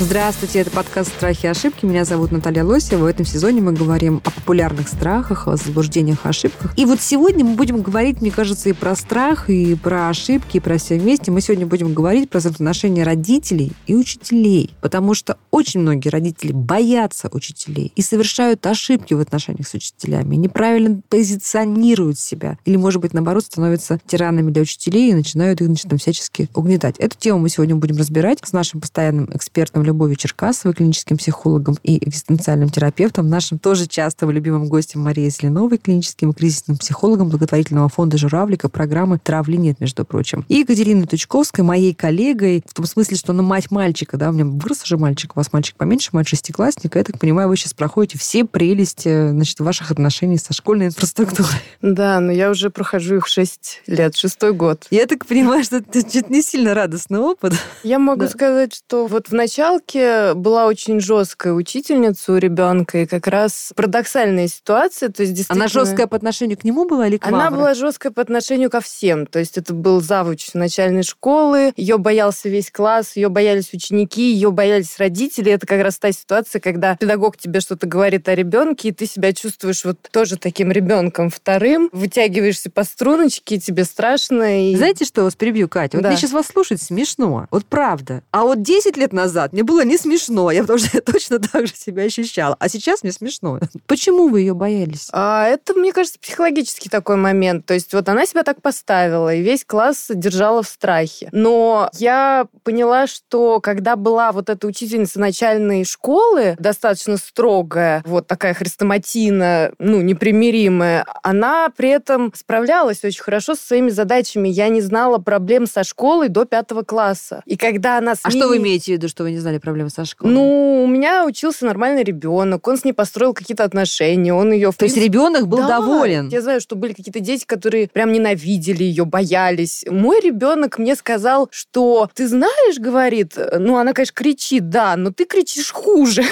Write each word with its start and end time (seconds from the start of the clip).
Здравствуйте, 0.00 0.60
это 0.60 0.70
подкаст 0.70 1.10
«Страхи 1.10 1.46
и 1.46 1.48
ошибки». 1.48 1.84
Меня 1.84 2.04
зовут 2.04 2.30
Наталья 2.30 2.62
Лосева. 2.62 3.02
В 3.02 3.06
этом 3.06 3.26
сезоне 3.26 3.60
мы 3.60 3.72
говорим 3.72 4.22
о 4.24 4.30
популярных 4.30 4.86
страхах, 4.86 5.48
о 5.48 5.56
заблуждениях, 5.56 6.24
ошибках. 6.24 6.72
И 6.78 6.84
вот 6.84 7.00
сегодня 7.00 7.44
мы 7.44 7.56
будем 7.56 7.82
говорить, 7.82 8.20
мне 8.20 8.30
кажется, 8.30 8.68
и 8.68 8.74
про 8.74 8.94
страх, 8.94 9.50
и 9.50 9.74
про 9.74 10.08
ошибки, 10.08 10.58
и 10.58 10.60
про 10.60 10.78
все 10.78 11.00
вместе. 11.00 11.32
Мы 11.32 11.40
сегодня 11.40 11.66
будем 11.66 11.94
говорить 11.94 12.30
про 12.30 12.38
взаимоотношения 12.38 13.02
родителей 13.02 13.72
и 13.88 13.96
учителей. 13.96 14.70
Потому 14.80 15.14
что 15.14 15.36
очень 15.50 15.80
многие 15.80 16.10
родители 16.10 16.52
боятся 16.52 17.28
учителей 17.32 17.90
и 17.96 18.00
совершают 18.00 18.64
ошибки 18.66 19.14
в 19.14 19.20
отношениях 19.20 19.66
с 19.66 19.74
учителями, 19.74 20.36
неправильно 20.36 21.00
позиционируют 21.08 22.20
себя. 22.20 22.56
Или, 22.64 22.76
может 22.76 23.02
быть, 23.02 23.14
наоборот, 23.14 23.46
становятся 23.46 23.98
тиранами 24.06 24.52
для 24.52 24.62
учителей 24.62 25.10
и 25.10 25.14
начинают 25.14 25.60
их 25.60 25.66
значит, 25.66 25.92
всячески 26.00 26.48
угнетать. 26.54 26.94
Эту 26.98 27.18
тему 27.18 27.40
мы 27.40 27.48
сегодня 27.48 27.74
будем 27.74 27.96
разбирать 27.96 28.38
с 28.44 28.52
нашим 28.52 28.80
постоянным 28.80 29.28
экспертом 29.34 29.87
Любовью 29.88 30.16
Черкасовой, 30.16 30.74
клиническим 30.74 31.16
психологом 31.16 31.76
и 31.82 31.96
экзистенциальным 32.06 32.68
терапевтом, 32.68 33.28
нашим 33.28 33.58
тоже 33.58 33.86
частым 33.86 34.30
любимым 34.30 34.68
гостем 34.68 35.00
Марией 35.00 35.30
Зеленовой, 35.30 35.78
клиническим 35.78 36.30
и 36.30 36.34
кризисным 36.34 36.76
психологом 36.76 37.28
благотворительного 37.30 37.88
фонда 37.88 38.18
«Журавлика», 38.18 38.68
программы 38.68 39.18
«Травли 39.18 39.56
нет», 39.56 39.80
между 39.80 40.04
прочим. 40.04 40.44
И 40.48 40.56
Екатериной 40.56 41.06
Тучковской, 41.06 41.64
моей 41.64 41.94
коллегой, 41.94 42.62
в 42.68 42.74
том 42.74 42.84
смысле, 42.86 43.16
что 43.16 43.32
она 43.32 43.42
мать 43.42 43.70
мальчика, 43.70 44.16
да, 44.16 44.28
у 44.28 44.32
меня 44.32 44.44
вырос 44.44 44.82
уже 44.84 44.98
мальчик, 44.98 45.32
у 45.34 45.40
вас 45.40 45.52
мальчик 45.52 45.76
поменьше, 45.76 46.10
мать 46.12 46.28
шестиклассника. 46.28 46.98
Я 46.98 47.04
так 47.04 47.18
понимаю, 47.18 47.48
вы 47.48 47.56
сейчас 47.56 47.72
проходите 47.74 48.18
все 48.18 48.44
прелести, 48.44 49.30
значит, 49.30 49.58
ваших 49.60 49.90
отношений 49.90 50.36
со 50.38 50.52
школьной 50.52 50.86
инфраструктурой. 50.86 51.48
Да, 51.80 52.20
но 52.20 52.30
я 52.32 52.50
уже 52.50 52.70
прохожу 52.70 53.16
их 53.16 53.26
6 53.26 53.82
лет, 53.86 54.16
шестой 54.16 54.52
год. 54.52 54.86
Я 54.90 55.06
так 55.06 55.24
понимаю, 55.26 55.64
что 55.64 55.76
это 55.78 56.02
не 56.28 56.42
сильно 56.42 56.74
радостный 56.74 57.20
опыт. 57.20 57.54
Я 57.82 57.98
могу 57.98 58.22
Да. 58.22 58.28
сказать, 58.28 58.74
что 58.74 59.06
вот 59.06 59.28
в 59.28 59.32
началке 59.78 60.34
была 60.34 60.66
очень 60.66 61.00
жесткая 61.00 61.52
учительница 61.52 62.32
у 62.32 62.36
ребенка, 62.36 62.98
и 62.98 63.06
как 63.06 63.26
раз 63.26 63.72
парадоксальная 63.74 64.48
ситуация. 64.48 65.08
То 65.08 65.22
есть 65.22 65.34
действительно... 65.34 65.64
Она 65.64 65.68
жесткая 65.68 66.06
по 66.06 66.16
отношению 66.16 66.58
к 66.58 66.64
нему 66.64 66.84
была 66.86 67.06
или 67.06 67.16
к 67.16 67.26
Она 67.26 67.44
Мавре? 67.44 67.56
была 67.56 67.74
жесткая 67.74 68.12
по 68.12 68.22
отношению 68.22 68.70
ко 68.70 68.80
всем. 68.80 69.26
То 69.26 69.38
есть 69.38 69.58
это 69.58 69.74
был 69.74 70.00
завуч 70.00 70.54
начальной 70.54 71.02
школы, 71.02 71.72
ее 71.76 71.98
боялся 71.98 72.48
весь 72.48 72.70
класс, 72.70 73.16
ее 73.16 73.28
боялись 73.28 73.72
ученики, 73.72 74.32
ее 74.32 74.50
боялись 74.50 74.98
родители. 74.98 75.52
Это 75.52 75.66
как 75.66 75.82
раз 75.82 75.98
та 75.98 76.12
ситуация, 76.12 76.60
когда 76.60 76.96
педагог 76.96 77.36
тебе 77.36 77.60
что-то 77.60 77.86
говорит 77.86 78.28
о 78.28 78.34
ребенке, 78.34 78.88
и 78.88 78.92
ты 78.92 79.06
себя 79.06 79.32
чувствуешь 79.32 79.84
вот 79.84 79.98
тоже 80.10 80.36
таким 80.36 80.72
ребенком 80.72 81.30
вторым, 81.30 81.88
вытягиваешься 81.92 82.70
по 82.70 82.84
струночке, 82.84 83.56
и 83.56 83.60
тебе 83.60 83.84
страшно. 83.84 84.72
И... 84.72 84.76
Знаете, 84.76 85.04
что 85.04 85.20
я 85.20 85.24
вас 85.26 85.34
перебью, 85.34 85.68
Катя? 85.68 85.96
Вот 85.96 86.02
Да. 86.02 86.08
мне 86.08 86.18
сейчас 86.18 86.32
вас 86.32 86.46
слушать 86.46 86.82
смешно. 86.82 87.46
Вот 87.50 87.64
правда. 87.64 88.22
А 88.30 88.42
вот 88.42 88.62
10 88.62 88.96
лет 88.96 89.12
назад 89.12 89.52
мне 89.52 89.62
было 89.68 89.84
не 89.84 89.98
смешно. 89.98 90.50
Я 90.50 90.62
потому 90.62 90.78
что 90.78 90.88
я 90.94 91.00
точно 91.02 91.38
так 91.38 91.66
же 91.66 91.74
себя 91.74 92.04
ощущала. 92.04 92.56
А 92.58 92.68
сейчас 92.70 93.02
мне 93.02 93.12
смешно. 93.12 93.60
Почему 93.86 94.28
вы 94.28 94.40
ее 94.40 94.54
боялись? 94.54 95.08
А 95.12 95.46
это, 95.46 95.74
мне 95.74 95.92
кажется, 95.92 96.18
психологический 96.18 96.88
такой 96.88 97.16
момент. 97.16 97.66
То 97.66 97.74
есть 97.74 97.92
вот 97.92 98.08
она 98.08 98.24
себя 98.24 98.42
так 98.42 98.62
поставила, 98.62 99.32
и 99.34 99.42
весь 99.42 99.64
класс 99.64 100.06
держала 100.08 100.62
в 100.62 100.68
страхе. 100.68 101.28
Но 101.32 101.90
я 101.94 102.46
поняла, 102.64 103.06
что 103.06 103.60
когда 103.60 103.96
была 103.96 104.32
вот 104.32 104.48
эта 104.48 104.66
учительница 104.66 105.20
начальной 105.20 105.84
школы, 105.84 106.56
достаточно 106.58 107.18
строгая, 107.18 108.02
вот 108.06 108.26
такая 108.26 108.54
хрестоматийная, 108.54 109.74
ну, 109.78 110.00
непримиримая, 110.00 111.04
она 111.22 111.68
при 111.76 111.90
этом 111.90 112.32
справлялась 112.34 113.04
очень 113.04 113.22
хорошо 113.22 113.54
со 113.54 113.66
своими 113.66 113.90
задачами. 113.90 114.48
Я 114.48 114.70
не 114.70 114.80
знала 114.80 115.18
проблем 115.18 115.66
со 115.66 115.84
школой 115.84 116.28
до 116.28 116.46
пятого 116.46 116.82
класса. 116.82 117.42
И 117.44 117.58
когда 117.58 117.98
она 117.98 118.14
с 118.14 118.20
А 118.22 118.30
что 118.30 118.48
вы 118.48 118.56
имеете 118.56 118.92
в 118.92 118.96
виду, 118.96 119.08
что 119.08 119.24
вы 119.24 119.32
не 119.32 119.38
знали 119.38 119.57
проблемы 119.60 119.90
со 119.90 120.04
школой? 120.04 120.32
Ну, 120.32 120.84
у 120.84 120.86
меня 120.86 121.24
учился 121.24 121.64
нормальный 121.64 122.04
ребенок, 122.04 122.66
он 122.66 122.76
с 122.76 122.84
ней 122.84 122.92
построил 122.92 123.34
какие-то 123.34 123.64
отношения, 123.64 124.32
он 124.34 124.52
ее... 124.52 124.72
То 124.76 124.84
есть 124.84 124.96
ребенок 124.96 125.48
был 125.48 125.58
Да, 125.58 125.68
доволен. 125.78 126.28
Я 126.28 126.40
знаю, 126.42 126.60
что 126.60 126.76
были 126.76 126.92
какие-то 126.92 127.20
дети, 127.20 127.44
которые 127.44 127.88
прям 127.88 128.12
ненавидели 128.12 128.84
ее, 128.84 129.04
боялись. 129.04 129.84
Мой 129.88 130.20
ребенок 130.20 130.78
мне 130.78 130.94
сказал, 130.94 131.48
что 131.50 132.10
ты 132.14 132.28
знаешь, 132.28 132.78
говорит, 132.78 133.36
ну 133.58 133.76
она, 133.76 133.92
конечно, 133.92 134.14
кричит, 134.14 134.68
да, 134.68 134.96
но 134.96 135.12
ты 135.12 135.24
кричишь 135.24 135.72
хуже. 135.72 136.22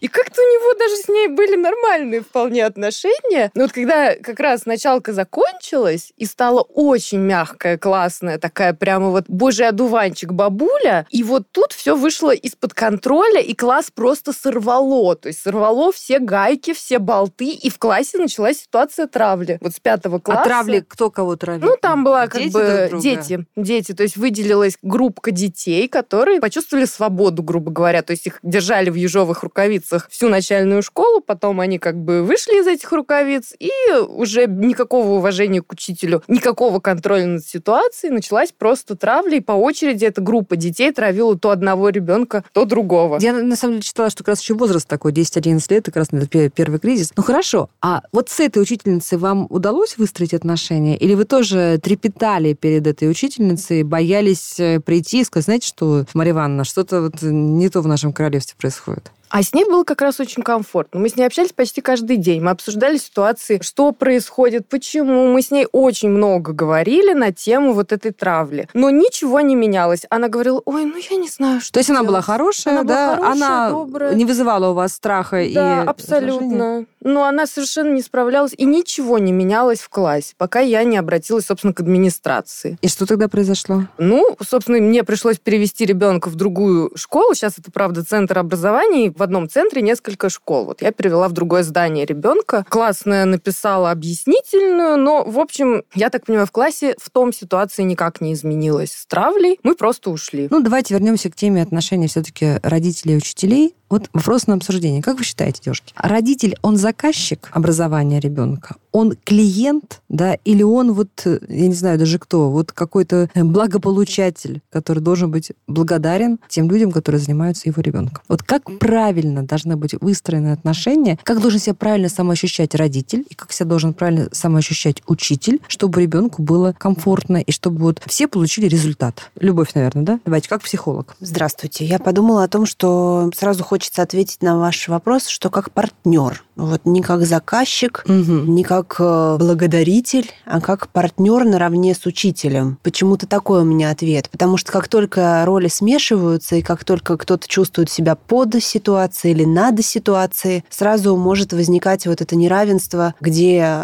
И 0.00 0.08
как-то 0.08 0.42
у 0.42 0.44
него 0.44 0.78
даже 0.78 0.96
с 0.96 1.08
ней 1.08 1.28
были 1.28 1.56
нормальные 1.56 2.20
вполне 2.20 2.64
отношения. 2.64 3.50
Но 3.54 3.62
вот 3.62 3.72
когда 3.72 4.14
как 4.14 4.40
раз 4.40 4.66
началка 4.66 5.12
закончилась 5.12 6.12
и 6.16 6.26
стала 6.26 6.60
очень 6.60 7.18
мягкая, 7.18 7.78
классная, 7.78 8.38
такая 8.38 8.74
прямо 8.74 9.10
вот 9.10 9.24
божий 9.28 9.66
одуванчик 9.68 10.32
бабуля, 10.32 10.85
и 11.10 11.22
вот 11.22 11.44
тут 11.52 11.72
все 11.72 11.96
вышло 11.96 12.34
из-под 12.34 12.74
контроля, 12.74 13.40
и 13.40 13.54
класс 13.54 13.90
просто 13.94 14.32
сорвало. 14.32 15.16
То 15.16 15.28
есть 15.28 15.42
сорвало 15.42 15.92
все 15.92 16.18
гайки, 16.18 16.72
все 16.72 16.98
болты, 16.98 17.50
и 17.50 17.70
в 17.70 17.78
классе 17.78 18.18
началась 18.18 18.58
ситуация 18.58 19.06
травли. 19.06 19.58
Вот 19.60 19.74
с 19.74 19.80
пятого 19.80 20.18
класса. 20.18 20.42
А 20.42 20.44
травли 20.44 20.80
кто 20.80 21.10
кого 21.10 21.36
травил? 21.36 21.66
Ну, 21.66 21.76
там 21.80 22.04
была 22.04 22.26
как 22.28 22.40
Дети 22.40 22.52
бы 22.52 22.86
друг 22.90 23.02
дети. 23.02 23.46
Дети. 23.56 23.92
То 23.92 24.02
есть 24.02 24.16
выделилась 24.16 24.76
группка 24.82 25.30
детей, 25.30 25.88
которые 25.88 26.40
почувствовали 26.40 26.84
свободу, 26.84 27.42
грубо 27.42 27.70
говоря. 27.70 28.02
То 28.02 28.12
есть 28.12 28.26
их 28.26 28.38
держали 28.42 28.90
в 28.90 28.94
ежовых 28.94 29.42
рукавицах 29.42 30.08
всю 30.10 30.28
начальную 30.28 30.82
школу, 30.82 31.20
потом 31.20 31.60
они 31.60 31.78
как 31.78 31.96
бы 31.96 32.22
вышли 32.22 32.60
из 32.60 32.66
этих 32.66 32.92
рукавиц, 32.92 33.54
и 33.58 33.70
уже 34.08 34.46
никакого 34.46 35.12
уважения 35.12 35.62
к 35.62 35.72
учителю, 35.72 36.22
никакого 36.28 36.80
контроля 36.80 37.26
над 37.26 37.44
ситуацией, 37.44 38.12
началась 38.12 38.52
просто 38.52 38.96
травля, 38.96 39.38
и 39.38 39.40
по 39.40 39.52
очереди 39.52 40.04
эта 40.04 40.20
группа 40.20 40.56
детей 40.56 40.75
травила 40.92 41.38
то 41.38 41.50
одного 41.50 41.88
ребенка, 41.88 42.44
то 42.52 42.64
другого. 42.64 43.18
Я 43.20 43.32
на 43.32 43.56
самом 43.56 43.74
деле 43.74 43.82
читала, 43.82 44.10
что 44.10 44.18
как 44.18 44.28
раз 44.28 44.40
еще 44.40 44.54
возраст 44.54 44.86
такой, 44.86 45.12
10-11 45.12 45.64
лет, 45.70 45.84
как 45.86 45.96
раз 45.96 46.08
это 46.12 46.26
пе- 46.26 46.50
первый 46.50 46.78
кризис. 46.78 47.12
Ну 47.16 47.22
хорошо, 47.22 47.70
а 47.80 48.02
вот 48.12 48.28
с 48.28 48.40
этой 48.40 48.62
учительницей 48.62 49.18
вам 49.18 49.46
удалось 49.50 49.96
выстроить 49.98 50.34
отношения? 50.34 50.96
Или 50.96 51.14
вы 51.14 51.24
тоже 51.24 51.80
трепетали 51.82 52.52
перед 52.54 52.86
этой 52.86 53.10
учительницей, 53.10 53.82
боялись 53.82 54.58
э, 54.58 54.80
прийти 54.80 55.20
и 55.20 55.24
сказать, 55.24 55.44
знаете 55.46 55.68
что, 55.68 56.04
Мария 56.14 56.32
Ивановна, 56.32 56.64
что-то 56.64 57.02
вот 57.02 57.22
не 57.22 57.68
то 57.68 57.80
в 57.80 57.86
нашем 57.86 58.12
королевстве 58.12 58.56
происходит? 58.58 59.10
А 59.28 59.42
с 59.42 59.52
ней 59.52 59.64
было 59.64 59.84
как 59.84 60.02
раз 60.02 60.20
очень 60.20 60.42
комфортно. 60.42 61.00
Мы 61.00 61.08
с 61.08 61.16
ней 61.16 61.24
общались 61.24 61.52
почти 61.52 61.80
каждый 61.80 62.16
день. 62.16 62.40
Мы 62.42 62.50
обсуждали 62.50 62.96
ситуации, 62.96 63.58
что 63.62 63.92
происходит, 63.92 64.66
почему. 64.68 65.26
Мы 65.28 65.42
с 65.42 65.50
ней 65.50 65.66
очень 65.72 66.08
много 66.08 66.52
говорили 66.52 67.12
на 67.12 67.32
тему 67.32 67.72
вот 67.72 67.92
этой 67.92 68.12
травли. 68.12 68.68
Но 68.72 68.90
ничего 68.90 69.40
не 69.40 69.54
менялось. 69.54 70.02
Она 70.10 70.28
говорила, 70.28 70.62
ой, 70.64 70.84
ну 70.84 70.96
я 70.96 71.16
не 71.16 71.28
знаю, 71.28 71.60
что 71.60 71.72
То 71.72 71.80
есть 71.80 71.90
она 71.90 72.00
была 72.00 72.20
делать». 72.20 72.24
хорошая, 72.26 72.74
Она 72.74 72.84
была 72.84 72.94
да? 72.94 73.16
хорошая, 73.16 73.32
она 73.32 73.70
добрая. 73.70 74.14
не 74.14 74.24
вызывала 74.24 74.70
у 74.70 74.74
вас 74.74 74.92
страха 74.92 75.42
и 75.42 75.54
Да, 75.54 75.82
абсолютно. 75.82 76.86
Но 77.00 77.24
она 77.24 77.46
совершенно 77.46 77.92
не 77.92 78.02
справлялась, 78.02 78.52
и 78.56 78.64
ничего 78.64 79.18
не 79.18 79.32
менялось 79.32 79.78
в 79.78 79.88
классе, 79.88 80.34
пока 80.38 80.60
я 80.60 80.82
не 80.82 80.96
обратилась, 80.96 81.46
собственно, 81.46 81.72
к 81.72 81.80
администрации. 81.80 82.78
И 82.82 82.88
что 82.88 83.06
тогда 83.06 83.28
произошло? 83.28 83.84
Ну, 83.98 84.36
собственно, 84.46 84.78
мне 84.78 85.04
пришлось 85.04 85.38
перевести 85.38 85.84
ребенка 85.86 86.28
в 86.28 86.34
другую 86.34 86.90
школу. 86.96 87.34
Сейчас 87.34 87.58
это, 87.58 87.70
правда, 87.70 88.04
центр 88.04 88.38
образования. 88.38 89.12
В 89.16 89.22
одном 89.22 89.48
центре 89.48 89.80
несколько 89.80 90.28
школ. 90.28 90.66
Вот 90.66 90.82
я 90.82 90.92
перевела 90.92 91.28
в 91.28 91.32
другое 91.32 91.62
здание 91.62 92.04
ребенка. 92.04 92.66
Классная 92.68 93.24
написала 93.24 93.90
объяснительную, 93.90 94.98
но, 94.98 95.24
в 95.24 95.38
общем, 95.38 95.84
я 95.94 96.10
так 96.10 96.26
понимаю, 96.26 96.46
в 96.46 96.52
классе 96.52 96.94
в 97.00 97.08
том 97.08 97.32
ситуации 97.32 97.82
никак 97.82 98.20
не 98.20 98.34
изменилась 98.34 98.92
с 98.92 99.06
травлей. 99.06 99.58
Мы 99.62 99.74
просто 99.74 100.10
ушли. 100.10 100.48
Ну, 100.50 100.60
давайте 100.60 100.92
вернемся 100.92 101.30
к 101.30 101.34
теме 101.34 101.62
отношений 101.62 102.08
все-таки 102.08 102.58
родителей 102.62 103.14
и 103.14 103.16
учителей. 103.16 103.74
Вот 103.88 104.08
вопрос 104.12 104.46
на 104.46 104.54
обсуждение. 104.54 105.02
Как 105.02 105.18
вы 105.18 105.24
считаете, 105.24 105.60
девушки, 105.64 105.92
родитель, 105.96 106.56
он 106.62 106.76
заказчик 106.76 107.48
образования 107.52 108.18
ребенка? 108.18 108.76
Он 108.90 109.14
клиент, 109.24 110.00
да, 110.08 110.34
или 110.44 110.62
он 110.62 110.92
вот, 110.92 111.08
э, 111.24 111.38
я 111.48 111.68
не 111.68 111.74
знаю 111.74 111.98
даже 111.98 112.18
кто, 112.18 112.50
вот 112.50 112.72
какой-то 112.72 113.28
э, 113.34 113.44
благополучатель, 113.44 114.62
который 114.70 115.00
должен 115.00 115.30
быть 115.30 115.52
благодарен 115.66 116.38
тем 116.48 116.70
людям, 116.70 116.90
которые 116.90 117.20
занимаются 117.20 117.68
его 117.68 117.80
ребенком? 117.82 118.22
Вот 118.28 118.42
как 118.42 118.78
правильно 118.78 119.42
должны 119.44 119.76
быть 119.76 119.94
выстроены 120.00 120.52
отношения, 120.52 121.18
как 121.22 121.40
должен 121.40 121.60
себя 121.60 121.74
правильно 121.74 122.08
самоощущать 122.08 122.74
родитель, 122.74 123.24
и 123.28 123.34
как 123.34 123.52
себя 123.52 123.68
должен 123.68 123.92
правильно 123.92 124.28
самоощущать 124.32 125.02
учитель, 125.06 125.60
чтобы 125.68 126.00
ребенку 126.00 126.42
было 126.42 126.74
комфортно, 126.76 127.36
и 127.36 127.52
чтобы 127.52 127.78
вот 127.80 128.02
все 128.06 128.26
получили 128.26 128.66
результат. 128.66 129.30
Любовь, 129.38 129.74
наверное, 129.74 130.04
да? 130.04 130.20
Давайте, 130.24 130.48
как 130.48 130.62
психолог. 130.62 131.16
Здравствуйте. 131.20 131.84
Я 131.84 131.98
подумала 131.98 132.44
о 132.44 132.48
том, 132.48 132.64
что 132.64 133.30
сразу 133.36 133.62
хочется 133.62 133.75
ответить 133.98 134.42
на 134.42 134.58
ваш 134.58 134.88
вопрос, 134.88 135.26
что 135.26 135.50
как 135.50 135.70
партнер. 135.72 136.42
Вот 136.56 136.82
не 136.84 137.02
как 137.02 137.26
заказчик, 137.26 138.04
Мгм. 138.06 138.54
не 138.54 138.64
как 138.64 138.76
как 138.76 138.96
э, 138.98 139.36
благодаритель, 139.38 140.30
а 140.44 140.60
как 140.60 140.88
партнер 140.88 141.44
наравне 141.44 141.94
с 141.94 142.06
учителем. 142.06 142.78
Почему-то 142.82 143.26
такой 143.26 143.62
у 143.62 143.64
меня 143.64 143.90
ответ. 143.90 144.28
Потому 144.30 144.56
что 144.56 144.72
как 144.72 144.88
только 144.88 145.42
роли 145.44 145.68
смешиваются, 145.68 146.56
и 146.56 146.62
как 146.62 146.84
только 146.84 147.16
кто-то 147.16 147.48
чувствует 147.48 147.90
себя 147.90 148.14
под 148.14 148.62
ситуацией 148.62 149.34
или 149.34 149.44
над 149.44 149.84
ситуацией, 149.84 150.64
сразу 150.68 151.16
может 151.16 151.52
возникать 151.52 152.06
вот 152.06 152.20
это 152.20 152.36
неравенство, 152.36 153.14
где 153.20 153.82